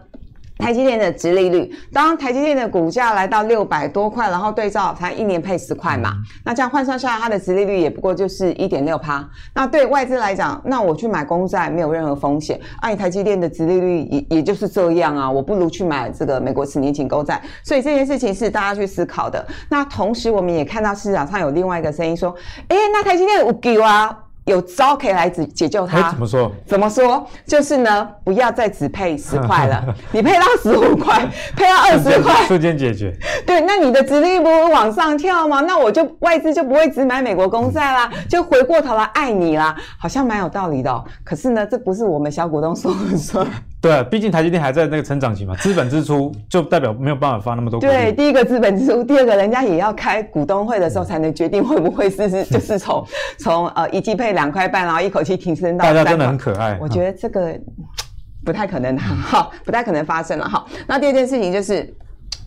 [0.58, 6.12] 台积电的殖利率，当台积电的股价来到六百多块，然后对照它一年配十块嘛，
[6.44, 9.26] 那这样换算下来，它的殖利率也不过就是一点六趴。
[9.54, 17.40] 那对外资来讲，那我去买公债没有任何风险，按、啊、台积电的殖利率也也就是这样啊，我不如去买这个美国十年期公债。
[17.62, 19.46] 所以这件事情是大家去思考的。
[19.70, 22.34] 那同时我们也看到市场上有另外一个声音说，
[22.68, 24.24] 哎，那台积电有救啊？
[24.48, 26.10] 有招可以来解解救他？
[26.10, 26.52] 怎么说？
[26.66, 27.26] 怎么说？
[27.46, 33.14] 就是呢，不要再只配十块了， 你配到十五块， 配到二十块，瞬间解决。
[33.46, 35.60] 对，那你的殖利率不会往上跳吗？
[35.60, 41.04] 那我就外资就不会只买美国公债啦，就回过头来爱你啦，好像蛮有道理的哦。
[41.22, 43.46] 可是呢，这不是我们小股东说的算。
[43.80, 47.78] 对啊，毕竟台积电还在那个成长期嘛，资本支出就代表没有办法发那么多。
[47.80, 53.06] 对，第一个资本支出，第二个人家也要开股东会的时候才能决定会不会是是就是从
[53.38, 55.84] 从呃一季配两块半，然后一口气提升到。
[55.84, 56.76] 大家真的很可爱。
[56.80, 57.56] 我觉得这个
[58.44, 60.66] 不太可能的哈，不太可能发生了哈。
[60.86, 61.94] 那第二件事情就是。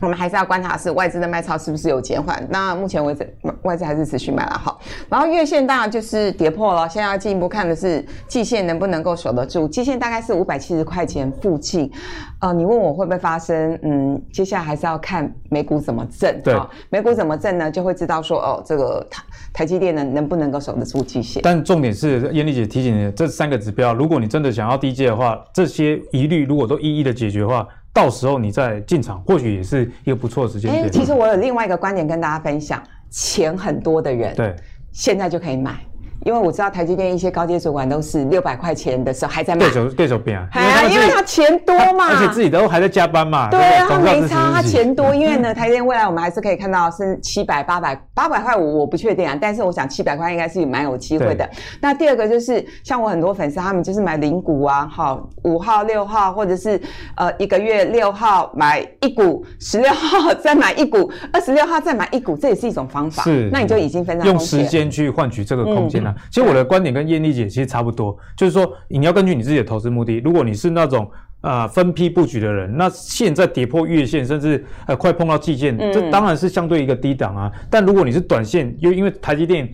[0.01, 2.45] 我们还是要观察是外资的卖超是不是有减缓。
[2.49, 4.79] 那目前为止，外资还是持续卖了好。
[5.07, 9.67] 然后月线当然就是跌破了，现在要进一步看的是季线能不能够守得住。
[9.67, 11.89] 季线大概是五百七十块钱附近。
[12.39, 13.77] 呃，你问我会不会发生？
[13.83, 16.41] 嗯，接下来还是要看美股怎么震。
[16.43, 17.69] 对，美股怎么震呢？
[17.69, 19.23] 就会知道说哦，这个台
[19.53, 21.43] 台积电能能不能够守得住季线。
[21.43, 27.67] 但重点是燕丽姐提醒你，这三个指标，如果你真的想要低阶的话，这些疑虑如果都一一的解决的话。
[27.93, 30.85] 到时候你再进场，或许也是一个不错的时间点。
[30.85, 34.55] 哎，其实我有另外一个观点跟大家分享，钱很多的人，对，
[34.91, 35.85] 现在就可以买。
[36.25, 45.15] 因为我知道台积电一些高阶主管都是六百块钱的时候还在卖，对手对手变啊，哎呀，因为他钱多嘛，而且自己都还在加班嘛，对啊，他没差，他钱多。
[45.15, 51.49] 因为呢，台积电未来我们还是可以看到是七百、八百、八百块，我我不确定啊，但是我想七百块应该是蛮有机会的。
[51.79, 56.79] 那第二个就是像我很多粉丝，他们就是买零股啊，好，五号、六号，或者是
[57.15, 63.23] 呃一个月六号买一股，十六号再买一股，二十六号再买一股，这也是一种方法。
[63.23, 66.10] 是，那你就已经分散用时间去换取这个空间了。
[66.29, 66.91] 其实我的观点。
[66.91, 70.19] 跟燕丽姐其实差不多，就是说你要根据你自己的投资目的。
[70.19, 71.09] 如果你是那种
[71.39, 77.49] 啊、呃、分批布局的人，那现在跌破月线，甚至呃快碰到季线，嗯、这当然是相对一个低档啊。
[77.69, 79.73] 但如果你是短线，又因为台积电。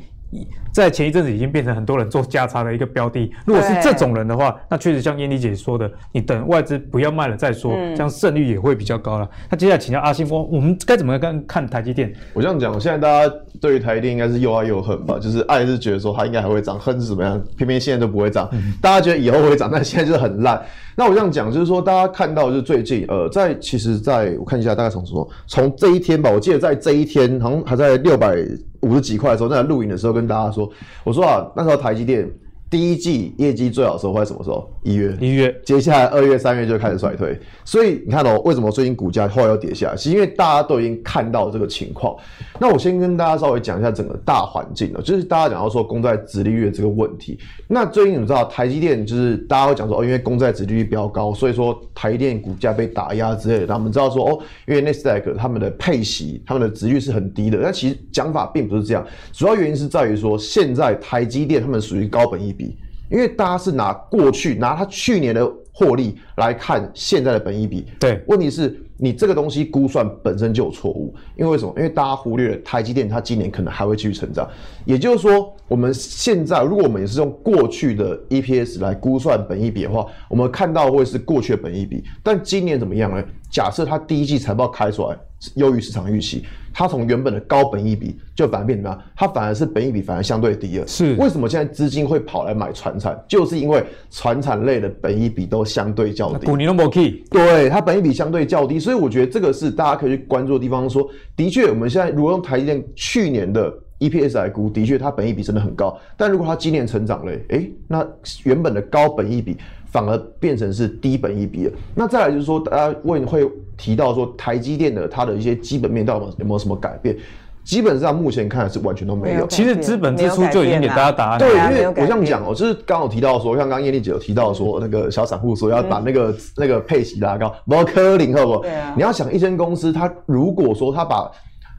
[0.72, 3.32] 在前一阵子已经变成很多人做价差的一个标的。
[3.46, 9.30] 如果是这种人的话，那确实像燕妮姐说的，你等外资不要卖了再说，嗯、这样胜率也会比较高了。
[9.50, 12.14] 那接下来请教阿信，我我们该怎么看看台积电？
[12.34, 15.18] 我这样讲，现在大家对于台积电应该是又爱又恨吧？
[15.20, 17.42] 就是爱是觉得说它应该还会涨，恨是怎么样？
[17.56, 18.48] 偏偏现在都不会涨。
[18.52, 20.62] 嗯、大家觉得以后会涨，但现在就是很烂。
[20.98, 25.30] 那我这样讲，就是说大家看到就是最近呃，在其实在我看一下，大概从什么？
[25.46, 28.36] 从这一天吧，我记得在这一天好像还在六百。
[28.82, 30.70] 五十几块的时候，在录影的时候跟大家说，
[31.04, 32.30] 我说啊，那时候台积电。
[32.70, 34.70] 第一季业绩最好的时候会在什么时候？
[34.84, 37.38] 一月，一月，接下来二月、三月就开始衰退。
[37.64, 39.96] 所以你看哦，为什么最近股价后来又跌下来？
[39.96, 42.16] 是因为大家都已经看到这个情况。
[42.60, 47.40] 那我先跟大家稍微讲一下整个大环境了，就是大家讲到说公债殖利率的这个问题。
[47.68, 53.66] 那最近你知道台积电就是大家会讲说哦，因为公债殖利率比较高，所以说台积电股价被打压之类的。
[53.66, 57.60] 那我们知道说哦，因为 Nasdaq 他们的配息、他们的殖率是很低的。
[57.62, 62.67] 但其实讲法并不是这样，主要原因是在于说现在台积电他们属于高本益比。
[63.10, 71.72] 因为大家是拿过去拿他去年的获利来看现在的本益比，对，问题是你这个东西估算本身就有错误，因为为什么？
[71.78, 74.50] 因为大家忽略了台积电它今年可能还会继续成长，
[74.86, 83.24] 也就是说我们现在如果我们也是用过去的 EPS 来估算本益比的话，我们看到会是过去的本益比，但今年怎么样呢？
[83.52, 85.16] 假设它第一季财报开出来
[85.56, 89.02] 优于市场预期，它从原本的高本益比就反而变怎么样？
[89.16, 90.88] 它反而是本益比反而相对低了。
[90.88, 93.18] 是为什么现在资金会跑来买船产？
[93.28, 96.46] 就是因为船产类的本益比都相对较低。
[96.48, 100.90] 股你都没 key，对，它本益比相对较低，所以我觉得这个是大家可以去关注的地方。
[100.90, 105.96] 说，的确，我们现在如果用台积电去年的 EPS 来估，的确它本益比真的很高。
[106.16, 108.04] 但如果它今年成长了，诶，那
[108.44, 109.56] 原本的高本益比。
[109.92, 111.72] 反而变成是低本一比了。
[111.96, 117.16] 那再来就是说，大家问会提到说，台积电的它的一些基本面到底有没有什么改变？
[117.64, 119.46] 基本上目前看来是完全都没有。
[119.48, 121.40] 其实资本支出就已经给大家答案了。
[121.40, 128.62] 对，因为我这样讲哦，就是刚好提到说，像刚刚燕俐姐有提到说，那个小散户说要把那个、嗯、那个配息拉高，包括科林，好不好？
[128.62, 128.94] 对啊。
[128.96, 131.30] 你要想一间公司，它如果说它把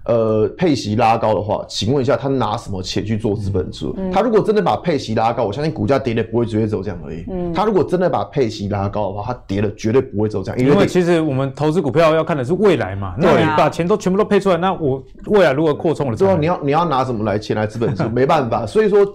[0.09, 3.95] 呃，配息拉高的话，请问一下，他拿什么钱去做资本支出？
[3.99, 7.25] 嗯、他如果真的把配息拉高，我相信股价跌的不会直接走这样而已。
[7.31, 10.59] 嗯，他如果真的把配息拉高的话，他跌的绝对不会走这样。
[10.59, 13.15] 因为，其实我们投资股票要看的是未来嘛。
[13.19, 18.09] 那你把钱都全部都配出来，那我未来如果扩充了之后，你要你要拿什么来钱来资本支出？
[18.11, 19.07] 没办法，所以说。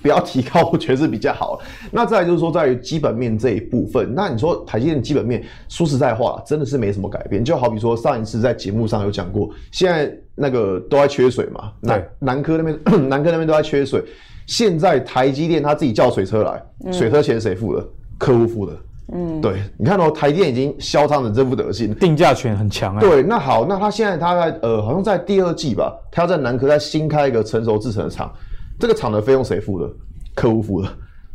[0.00, 1.60] 不要提高，我觉得是比较好。
[1.90, 7.44] 那再来就是说，在于基本面这一部分，那你说台积电基本面，说实在话，真的是没什么改变。
[7.44, 12.78] 就好比说上一次在节目上有讲过，现在那个都在缺水嘛，南南科那边
[13.08, 14.02] 南科那边都在缺水。
[14.46, 17.86] 现在台积电他自己叫水车来，水车钱谁付的？
[18.18, 18.72] 客户付的。
[19.14, 23.00] 嗯，对，你看到台电已经嚣张成这副德行，定价权很强啊。
[23.00, 28.32] 对，那好，那他现在他在呃，好像在第二季吧，他要在南科再新开一个成熟制程的厂。
[28.78, 29.88] 这个厂的费用谁付的？
[30.34, 30.88] 客户付的，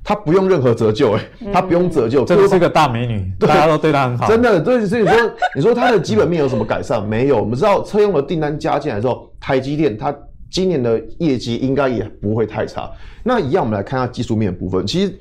[0.03, 1.23] 他不用任何折旧，哎，
[1.53, 2.25] 他不用折旧。
[2.25, 4.27] 这个是个大美女， 大家都对她很好。
[4.27, 7.07] 真的，对，所以你说，你说它的基本面有什么改善？
[7.07, 7.37] 没有。
[7.37, 10.15] 我们知道车用的订单加进来之后，台积电它
[10.49, 12.89] 今年的业绩应该也不会太差。
[13.23, 14.87] 那一样，我们来看一下技术面的部分。
[14.87, 15.13] 其实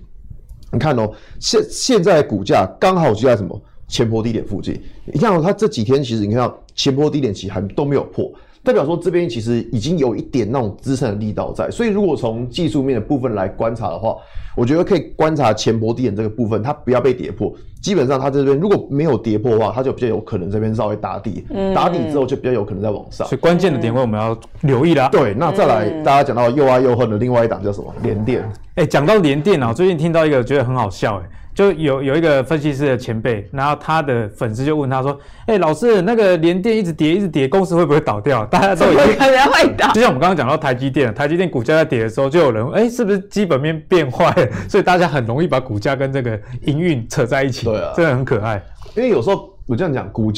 [0.73, 4.81] 你看哦，现现在股价刚好就在什么前波低点附近。
[5.05, 8.33] 你看哦，它这几天其实你看到前波低点其实还都没有破。
[8.67, 14.17] 代表说这边其实已经有一点那种支撑的力道在，所以如果从技术面的部分来观察的话，
[14.57, 17.55] 我觉得可以观察前波低点这个部分，它不要被跌破。
[17.81, 23.25] 基本上它这边如果没有跌破的话，它就比较有可能这边稍微打底，嗯、打底之后就比较有可能再往上。
[23.29, 25.09] 所以关键的点位我们要留意啦。
[25.11, 27.95] 对，那再来大家讲到又爱又恨的另外一档叫什么？
[28.03, 28.45] 联电。
[28.75, 31.29] 哎，讲到联电啊，最近听到一个觉得很好笑哎。
[31.57, 39.91] 就有有一个分析师的前辈，然后他的粉丝就问他说：“哎、欸，老师，那个联电一直跌，一直跌，公司会不会倒掉？”大家都已经可能会倒。
[39.95, 44.47] 就像我们刚刚讲到台积电，台积电股价在跌的时候，就有人哎、欸，是不是基本面变坏了？
[44.69, 47.65] 所以大家很容易把股价跟这个营运扯在一起。
[47.65, 48.63] 对啊，真的很可爱。
[48.95, 50.31] 因为有时候我这样讲，股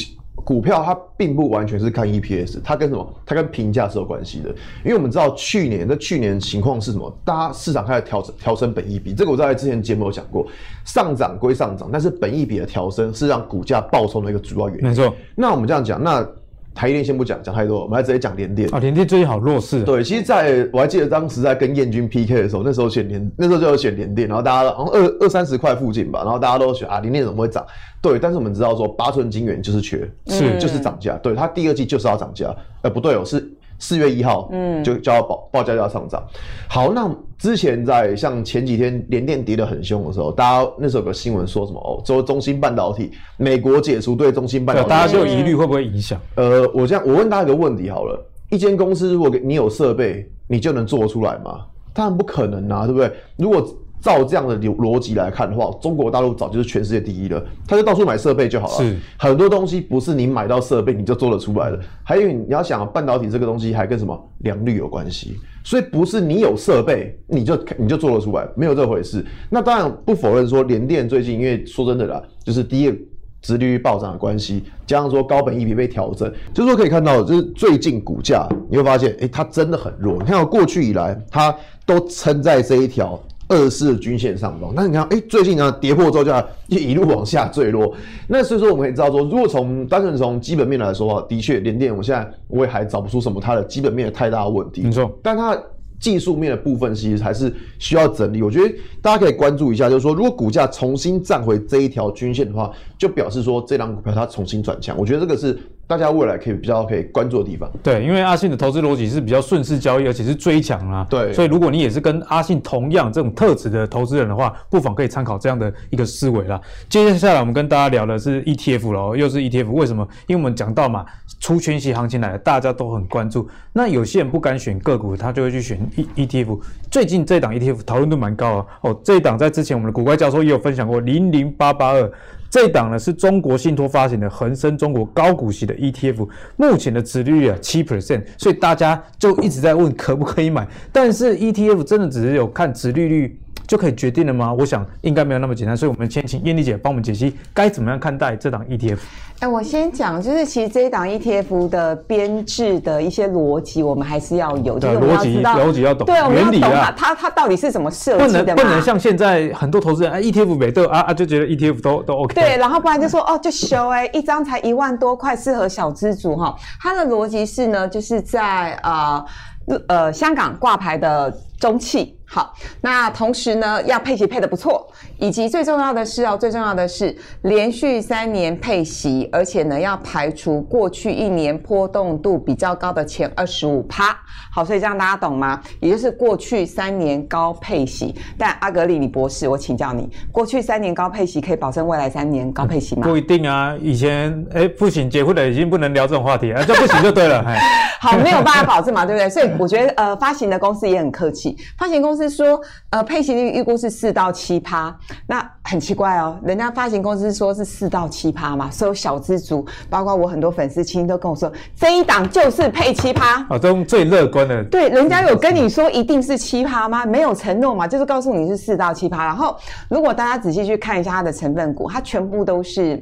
[0.43, 3.13] 股票它并不完全是看 EPS，它跟什么？
[3.25, 4.49] 它跟评价是有关系的。
[4.83, 7.13] 因为我们知道去年那去年情况是什么？
[7.23, 10.45] 大家市场开始调整调升本益比，这个我在之前节目有讲过。
[10.85, 14.87] 上涨归上涨，但是本益比的调升是让股价暴冲的一个主要原因。
[14.87, 15.13] 没错。
[15.35, 16.27] 那我们这样讲，那。
[16.73, 18.79] 台电先不讲，讲太多，我们来直接讲联电啊。
[18.79, 19.83] 联电最近好弱势。
[19.83, 27.65] 对，其实在我还记得当时在跟燕军 PK 的时候，那时候选联，那时候就有选联电，然后大家好像二二三十块附近吧，然后大家都选啊，联电怎么会涨？
[28.01, 33.51] 对，但是我们知道说八寸晶圆就是缺，是就是涨价，对，它第二季就是要涨价，呃不对哦是。
[33.79, 36.23] 四月一号，嗯，就就要报报价就要上涨。
[36.67, 46.19] 好，那之前在像前几天联电跌得很凶的时候，大家那时候有个新闻说什么哦，说中芯半导体美国解除对中芯半导体，大家就有疑虑会不会影响？
[46.35, 51.61] 呃，我这样我问大家一个问题好了，一间公司如果你有设备，你就能做出来吗？
[51.93, 53.11] 当然不可能啊，对不对？
[53.37, 53.65] 如果
[54.01, 58.75] 照这样的逻逻辑来看的话，中国大陆早就是全世界第一了，他就到处买设备就好了。
[58.75, 61.79] 是很多东西不是你买到设备你就做得出来的。
[62.03, 69.25] 还有你要想半导体这个东西还跟什么良率有关系，所以不是你有设备你就你就做得出来，没有这回事。
[69.49, 72.97] 那当然不否认说联电最近因为说真的啦，就是第一个
[73.41, 80.17] 殖利率暴涨的关系，加上说高本益比被调整，就是说可以看到就是最近股价你会发现，哎、欸，它真的很弱。
[80.19, 81.53] 你看过去以来它
[81.85, 83.21] 都撑在这一条。
[83.49, 87.93] 二四的均线上方，那你看，哎、欸，最近呢跌破之后就要一路往下坠落。
[88.27, 94.83] 那所以说，我们可以知道说，如果从单纯从基本面来说的话，的确，联电我现在我也还找不出什么它的基本面的太大的问题。
[94.83, 95.59] 没错，但它
[95.99, 98.41] 技术面的部分其实还是需要整理。
[98.41, 104.97] 我觉得大家可以关注一下，就是说，如果股价重新站回这一条均线的话，就表示说这档股票它重新转强。
[104.97, 105.57] 我觉得这个是。
[105.89, 116.61] 大家未来可以比较可以关注的地方，对，因为阿信的投资逻辑是比较顺势交易，而且是追强啊，对，所以如果你也是跟阿信同样这种特质的投资人的话，不妨可以参考这样的一个思维啦。
[116.89, 120.07] 接下来我们跟大家聊的是 ETF 咯，又是 ETF，为什么？
[120.27, 121.03] 因为我们讲到嘛，
[121.39, 123.47] 出全息行情来了，大家都很关注。
[123.73, 126.59] 那有些人不敢选个股，他就会去选 E ETF。
[126.91, 132.11] 最近这档 ETF 讨论度蛮高啊，哦，这一档在之前我们的股怪教授也有分享过，零零八八二。
[132.49, 136.27] 这一档呢是中国信托发行的恒生中国高股息的 ETF，
[136.57, 140.67] 目前的殖利率啊七 percent，所以大家就一直在问可不可以买。
[140.91, 144.51] 但是 ETF 真的只是有看殖利率就可以决定了吗？
[144.51, 145.77] 我想应该没有那么简单。
[145.77, 148.97] 所以我们先请燕丽姐帮我们解析该怎么样看待这档 ETF。
[149.41, 162.33] 哎，我先讲，就是其实这一档 ETF 的编制的一些逻辑，我们还是要有，就是我们要知道逻辑要懂，对，我们要懂啊，它它到底是怎么设计的不能不能像现在很多投资人哎，ETF 没得啊啊，就觉得 ETF 都都 OK。
[162.33, 166.55] 对，然后不然就说哦，就修哎，一张才一万多块，适合小资族哈。
[166.81, 169.23] 它的逻辑是呢，就是在啊
[169.67, 172.15] 呃，呃香港挂牌的中气。
[172.31, 174.87] 好，那同时呢，要配息配的不错，
[175.17, 184.15] 以及最重要的是哦，最重要的是连续三年配息，而且呢，要排除过去一年波动度比较高的前二十五趴。
[184.53, 185.59] 好，所以这样大家懂吗？
[185.79, 188.13] 也就是过去三年高配息。
[188.37, 193.07] 但阿格里李博士，我请教你，过去三年高配息可以保证未来三年高配息吗？
[193.07, 197.43] 不一定啊，以前哎不行，结婚了已经不能聊这种话题啊，这不行就对了。
[198.01, 199.29] 好，没有办法保证嘛，对不对？
[199.29, 202.19] 所以我觉得呃，发行的公司也很客气，发行公司。
[202.19, 204.93] 是说，呃，配息率预估是四到七趴，
[205.25, 214.61] 那很奇怪哦，人家发行公司说是四到七趴嘛，所有小资族，包括我很多粉丝亲都跟我说，这一档就是配七趴，啊，这种最乐观的。
[214.65, 217.05] 对，人家有跟你说一定是七趴吗？
[217.05, 219.23] 没有承诺嘛，就是告诉你是四到七趴。
[219.23, 219.55] 然后，
[219.89, 223.01] 如果大家仔细去看一下它的成分股，它全部都是。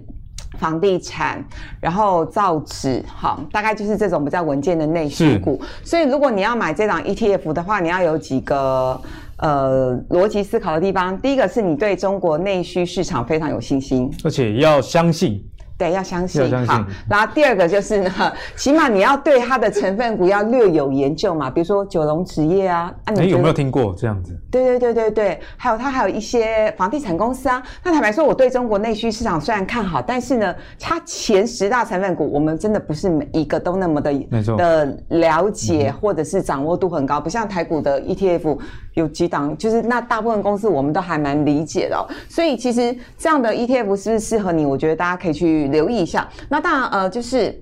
[0.60, 1.43] 房地产，
[1.80, 5.62] 然后造纸，好，大概就是这种比较稳健的内需股。
[5.84, 8.99] 所以，如果你要买这档 ETF 的话，你要有几个
[9.38, 11.18] 呃逻辑思考的地方。
[11.20, 15.43] 第一个是你对中国内需市场非常有信心，而且要相信。
[15.78, 16.41] 对，要相信。
[16.65, 18.11] 好，然后第二个就是呢，
[18.57, 22.91] 起码你要对它的成分股要略有研究嘛，比如说九龙纸业啊。
[23.05, 24.36] 啊你，你，有没有听过这样子？
[24.49, 27.61] 对对对对对，还有它还有一些房地产公司啊。
[27.84, 38.57] 那坦白说，我对中国内需市场虽然看好，但是呢，它前十大成分股，我们真的不是每一个都那么的没错的了解，或者是掌握度很高，不像台股的 ETF
[38.95, 42.01] 有几档，就是那大部分公司我们都还蛮理解的哦。
[42.28, 44.65] 所以其实这样的 ETF 是不是适合你？
[44.65, 45.66] 我觉得大家可以去。
[45.68, 47.61] 留意一下，那当然，呃，就是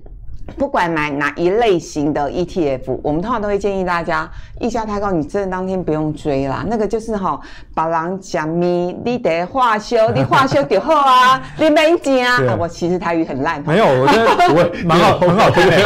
[0.56, 4.30] 不管买哪一类型的 ETF，我们通常都会建议大家，
[4.60, 6.64] 溢价太高，你真的当天不用追啦。
[6.68, 7.38] 那个就是哈，
[7.74, 12.56] 把人讲咪，你得化修， 你化修就好啊，你没讲啊。
[12.58, 14.24] 我其实台语很烂，没有，我觉得
[14.54, 15.76] 我蛮好，很好听的。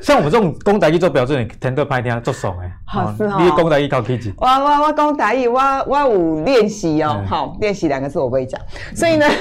[0.00, 2.70] 像我们这种公仔一做标准，听得拍听做爽哎。
[2.86, 4.32] 好是哦，你讲台语考 K 级。
[4.38, 7.22] 我我我公仔一，我我有练习哦。
[7.26, 8.60] 好，练习两个字我不会讲，
[8.94, 9.26] 所以呢。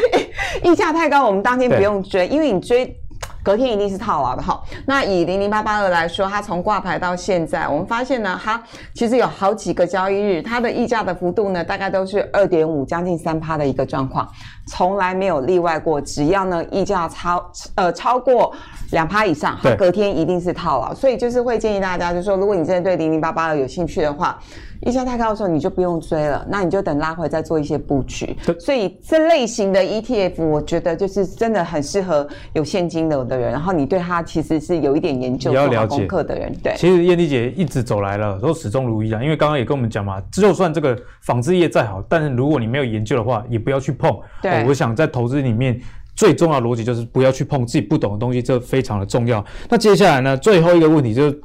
[0.61, 2.95] 溢价太高，我们当天不用追，因为你追
[3.43, 4.63] 隔天一定是套牢的哈。
[4.85, 8.63] 那以零零八八二来说，它从挂牌到现在，我们发现呢，它
[8.95, 14.27] 其实有好几个交易日，它的溢价的幅度呢，大概都是二点五，将近三趴的一个状况，
[14.67, 15.99] 从来没有例外过。
[15.99, 18.53] 只要呢溢价超呃超过
[18.91, 20.93] 两趴以上，它隔天一定是套牢。
[20.93, 24.39] 所以就是会建议大家，就是说，如果你真的对零零八八二有兴趣的话。
[24.85, 28.37] 溢价太高的时候，你就不用追了，那你就等拉回再做一些布局。
[28.59, 36.53] 所以这类型的 ETF，我觉得就是真的很适合有现金流的人，然后你对他其实是有一点研究、做好功课的人。
[36.63, 39.21] 对，其实燕妮姐一直走来了，都始终如一啊。
[39.23, 44.17] 因为刚刚也跟我们讲嘛，就算这个纺织业再好，但是如果你没有研究的话，也不要去碰。
[44.41, 45.79] 对、哦，我想在投资里面
[46.15, 49.43] 最重要的逻辑就是不要去碰自己不懂的东西，这非常的重要。
[49.69, 51.41] 那接下来呢，最后一个问题就是。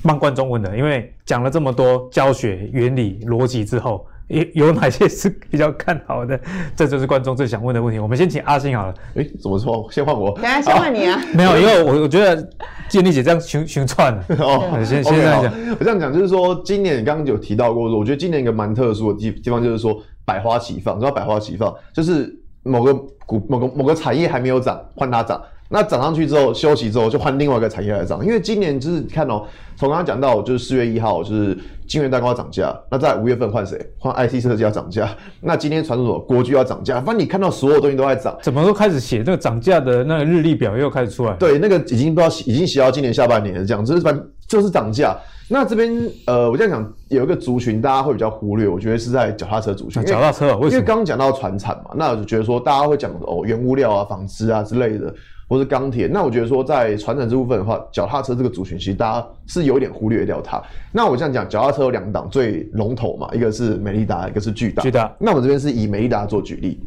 [0.00, 6.38] 帮观众问的，因为讲了这么多教学原理逻辑之后，有有哪些是比较看好的？
[6.76, 7.98] 这就是观众最想问的问题。
[7.98, 8.94] 我们先请阿星好了。
[9.14, 9.88] 哎，怎么说？
[9.90, 10.30] 先换我？
[10.32, 11.20] 等下先换你啊。
[11.34, 12.48] 没有，因为我我觉得
[12.88, 14.24] 建立姐这样循循串了。
[14.38, 15.52] 哦，先先这样讲。
[15.78, 20.96] 我这样讲就是说，今年刚刚有提到过，说我觉得今年一个蛮特殊的地地方就是说百花齐放。
[20.96, 25.40] 你知道百花齐放，就是某个股某个某个产业还没有涨，换它涨。
[25.68, 29.44] 那涨上去之后，休息之后就换另外一个产业来涨，因为今年就是看哦，
[29.76, 31.56] 从刚刚讲到就是四月一号就是
[31.86, 33.78] 晶圆代工要涨价，那在五月份换谁？
[33.98, 41.34] 换 IC 设计要涨价，那今天传出说国巨要涨价，反正你看到所有东西都在涨，怎么都开始写那个涨价的那个日历表又开始出来？
[41.34, 45.16] 对，那个已经不知道已经写到今年下半年了，这样就是反正就是涨价。
[45.50, 45.90] 那这边
[46.26, 50.04] 呃，我这样讲有一个族群大家会比较忽略，我觉得是在脚踏车族群。
[50.04, 50.70] 脚踏车为什么？
[50.70, 55.12] 因为刚刚讲到船产嘛，那我就觉得说大家会讲哦，原物料啊、纺织啊之类的。
[55.48, 60.62] 或是钢铁，那我觉得说在传承这部分的话，脚踏车这个族群其实大家是有点忽略掉它。
[60.92, 64.82] 那我这样讲，脚踏车有两档最龙头嘛，一个是美利达，一个是巨大。
[64.82, 65.10] 巨大。
[65.18, 66.78] 那我这边是以美利达做举例。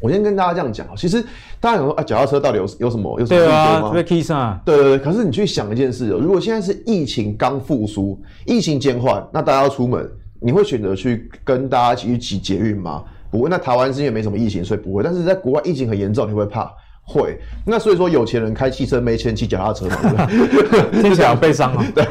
[0.00, 1.22] 我先跟大家这样讲，其实
[1.60, 3.40] 大家想说啊，脚踏车到底有有什么有什么？
[3.40, 4.60] 对啊。
[4.64, 4.98] 对对对。
[4.98, 13.04] 可是你去想一件事，如果现在是疫情刚复苏，疫情减缓，那大家要出门，你会选择去跟大家一起去挤捷运吗？
[13.30, 13.48] 不会。
[13.48, 15.04] 那台湾是因为没什么疫情，所以不会。
[15.04, 16.68] 但是在国外疫情很严重，你会怕？
[17.02, 17.38] 会。
[17.66, 20.26] 那所以说有钱人开汽车，没钱骑脚踏车嘛，
[21.02, 21.84] 听起来好悲伤啊。
[21.94, 22.04] 对，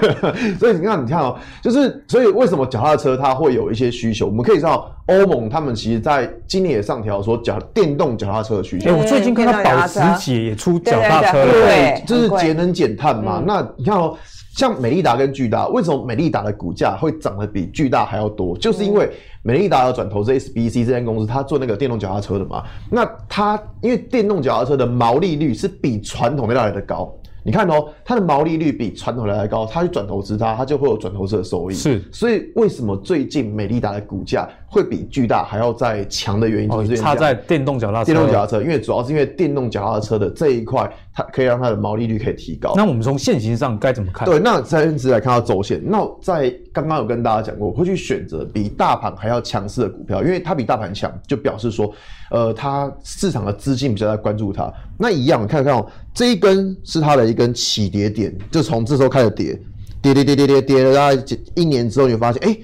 [0.59, 4.27] 所以你看，你看哦，就是所以为什么脚踏车它会有一些需求？
[4.27, 8.89] 我们可以知道，欧盟他们其实在今年也上调说脚电动脚踏车的需求。
[8.89, 13.43] 哎、欸，我最近看到保时捷也出脚踏车了，对，就是节能减碳嘛。
[13.45, 14.17] 那你看哦。
[14.53, 18.55] 像美利达跟巨大，为什么美利达的股价会涨得比巨大还要多？
[18.57, 19.09] 就是因为
[19.43, 22.61] 美利达要转投资 SBC 这间公司，它做那个电动脚踏车的嘛。
[22.91, 27.09] 那它因为电动脚踏车的毛利率是比传统的要来的高。
[27.43, 31.73] 你看哦，它的毛利率比传统来的高，它去转投资它，它就会有转投资的收益。
[31.73, 38.05] 是，所以为什么最近美利达的股价会比巨大还要再强的原因，就是差在电动脚踏车。
[38.05, 42.73] 电动脚踏车，因为主要是因为电动脚踏车的这一块，它可以让它的毛利率可以提高。
[42.73, 44.25] 那我们从现行上该怎么看？
[44.25, 45.81] 对，那再次来看到周线。
[45.83, 51.93] 那在刚刚有跟大家讲过，我会去选择比大盘还要强势的股票，因为它比大盘强，就表示说，
[52.29, 54.71] 呃，它市场的资金比较在关注它。
[54.97, 59.59] 那一样，看看哦，这一根是它的一根起跌点，就从这时候开始跌，
[60.01, 61.21] 跌跌跌跌跌跌了大概
[61.55, 62.57] 一年之后，你会发现，哎，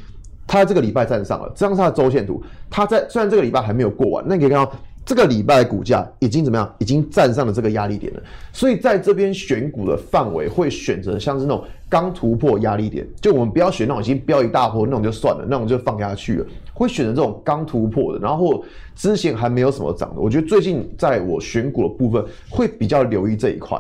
[0.48, 2.42] 它这个礼拜站上了，这张是它的周线图。
[2.70, 4.72] 它在虽然这个礼拜还没有过完，那你可以看到。
[5.06, 6.76] 这个礼拜的股价已经怎么样？
[6.80, 8.22] 已经站上了这个压力点了。
[8.52, 16.46] 所以在这边选股的范围会选择像是那种刚突破压力点，就我们不要选那种已经飙一大波那种就算了，那种就放下去了。
[16.74, 18.62] 会选择这种刚突破的，然后
[18.98, 20.20] 之前还没有什么涨的。
[20.20, 23.80] 我觉得最近在我选股的部分会比较留意这一块。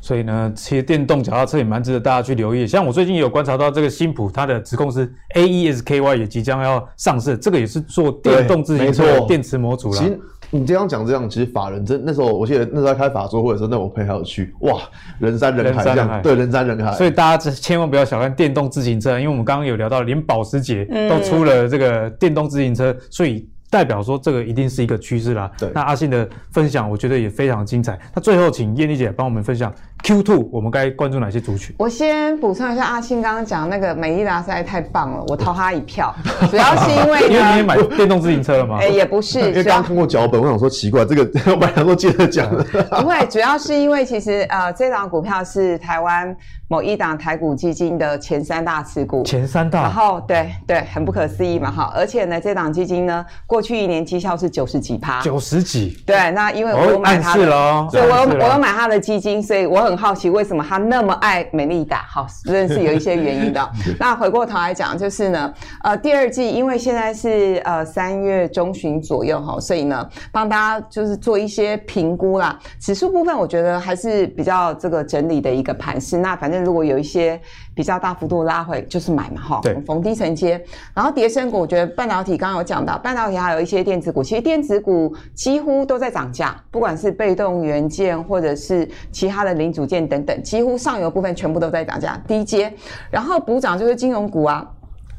[0.00, 2.66] 所以呢，其实电动脚踏车也蛮值得大家去留意。
[2.66, 10.02] 像我最近也有观察到这个新普，它的子公司 AESKY 也即将要上市，这个也是做电动自行车电池模组了。
[10.50, 14.80] 你这样讲这样，其实法人真那时候，我记得那时候开法说或者说那我陪他有去，哇，
[15.18, 16.92] 人山人海这样，人人，对，人山人海。
[16.92, 23.48] 所以大家千万不要小看电动自行车，因为我们刚刚有聊到，连保时捷都出了这个电动自行车，嗯、所以。
[23.70, 25.50] 代表说这个一定是一个趋势啦。
[25.58, 27.98] 对，那阿信的分享我觉得也非常精彩。
[28.14, 31.74] 那最后请燕丽姐帮我们分享 Q two 我们该关注哪些族群？
[31.78, 36.14] 我先补充一下，阿信刚刚讲那个美利达实在太棒了，我投他一票。
[36.50, 38.78] 主要是因为因为你也买电动自行车了吗？
[38.80, 42.48] 哎、欸，也不是，因为刚刚看过脚本，我想说奇怪，这个 我本来想说接着讲。
[42.48, 46.34] 不会，主要是因为其实呃，这档股票是台湾
[46.68, 49.82] 某一档台股基金的前三大持股，前三大。
[49.82, 53.57] 然后对对，很不可思议嘛哈，而且呢，这档基金呢过。
[53.58, 56.00] 过去一年绩效是九十几趴，九十几。
[56.06, 62.06] 对，那因为我有买他的，哦、所以我有我有买他的基金，所以我很好奇为什么他那么爱美利达。
[62.08, 63.68] 好，真的是有一些原因的。
[63.98, 65.52] 那回过头来讲，就是呢，
[65.82, 72.56] 呃，第二季因为现在是呃三月中旬左右哈，所以呢，帮大家就是做一些评估啦。
[72.80, 76.16] 指数部分我觉得还是比较这个整理的一个盘势。
[76.16, 77.40] 那反正如果有一些
[77.78, 80.62] 比较大幅度拉回，就是买嘛哈，逢低承接。
[80.94, 83.48] 然后叠升股，我觉得半导体刚刚有讲到，半导体还。
[83.48, 92.20] 还有一些电子股，其实电子股几乎都在涨价，不管是被动元件或者是其他的零组件等等，几乎上游部分全部都在涨价。
[92.28, 92.70] 低阶，
[93.10, 94.70] 然后补涨就是金融股啊。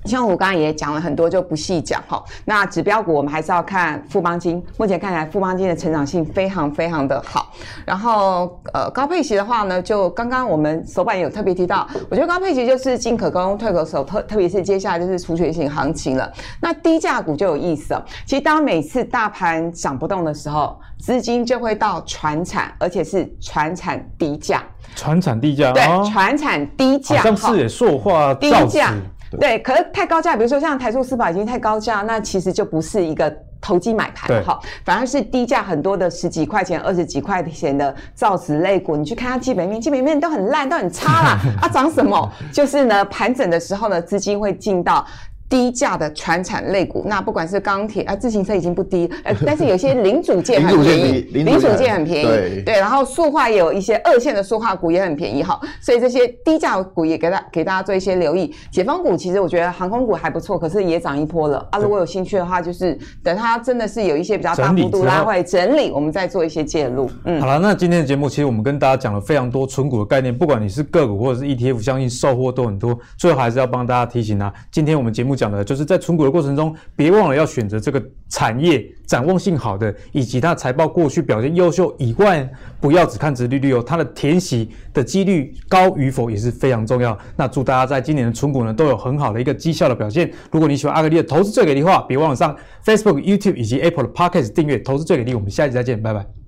[0.06, 2.24] 像我刚刚也讲了很多，就不细讲哈。
[2.46, 7.52] 那指标股我们还是要看富邦金，目前看起来富邦金的成长性非常非常的好。
[7.86, 16.32] 然后呃高配息的话呢，就刚刚我们手板有特别提到，我觉得高配息就是进可攻退可守，特特别是接下来就是除权型行情了。
[16.62, 18.06] 那低价股就有意思了。
[18.26, 24.64] 其实当每次大盘涨不动的时候，资金就会到传产，而且是传产低价。
[24.96, 28.94] 传产低价，对，传产低价，好像是也塑化低价。
[29.38, 41.40] 对，可是太高价，比如说像台塑四宝已经太高价，那其实就不是一个投机买盘哈，反而是低价很多的十几块钱、二十几块钱的造纸类股，你去看它基本面，基本面都很烂，都很差啦。
[41.62, 42.32] 啊，涨什么？
[42.54, 45.06] 就是呢，盘整的时候呢，资金会进到。
[45.50, 58.54] 低价的传产类股，那不管是钢铁啊，自行车已经不低，呃， 但是有些零组件很便宜，零组件很便宜，对，对，然后塑化也有一些二线的塑化股也很便宜哈，所以这些低价股也给大给大家做一些留意。
[58.72, 61.80] 解放股其实我觉得航空股还不错，可是也涨一波了啊。
[61.80, 67.10] 如果有兴趣的话，就是等它真的是有一些比较大幅度拉回整理，我们再做一些介入。
[67.26, 72.96] 嗯，好了，那今天的节目其实我们跟大家讲了非常多存股的概念，不管你是个股或者是 ETF，相信收获都很多。
[73.18, 82.48] 最后还是要帮大家提醒啊，今天我们节目讲的就是在存股的过程中，别忘了要选择这个产业展望性好的，以及它财报过去表现优秀以外，
[82.82, 87.18] 不要只看殖利率哦，它的填息的几率高与否也是非常重要。
[87.38, 90.30] 那祝大家在今年的存股呢都有很好的一个绩效的表现。
[90.52, 95.34] 如果你喜欢阿格力的投资最给力的话，别忘了上 Facebook、YouTube 以及 Apple 的 Podcast 订阅投资最给力。
[95.34, 96.39] 我们下一集再见，拜拜。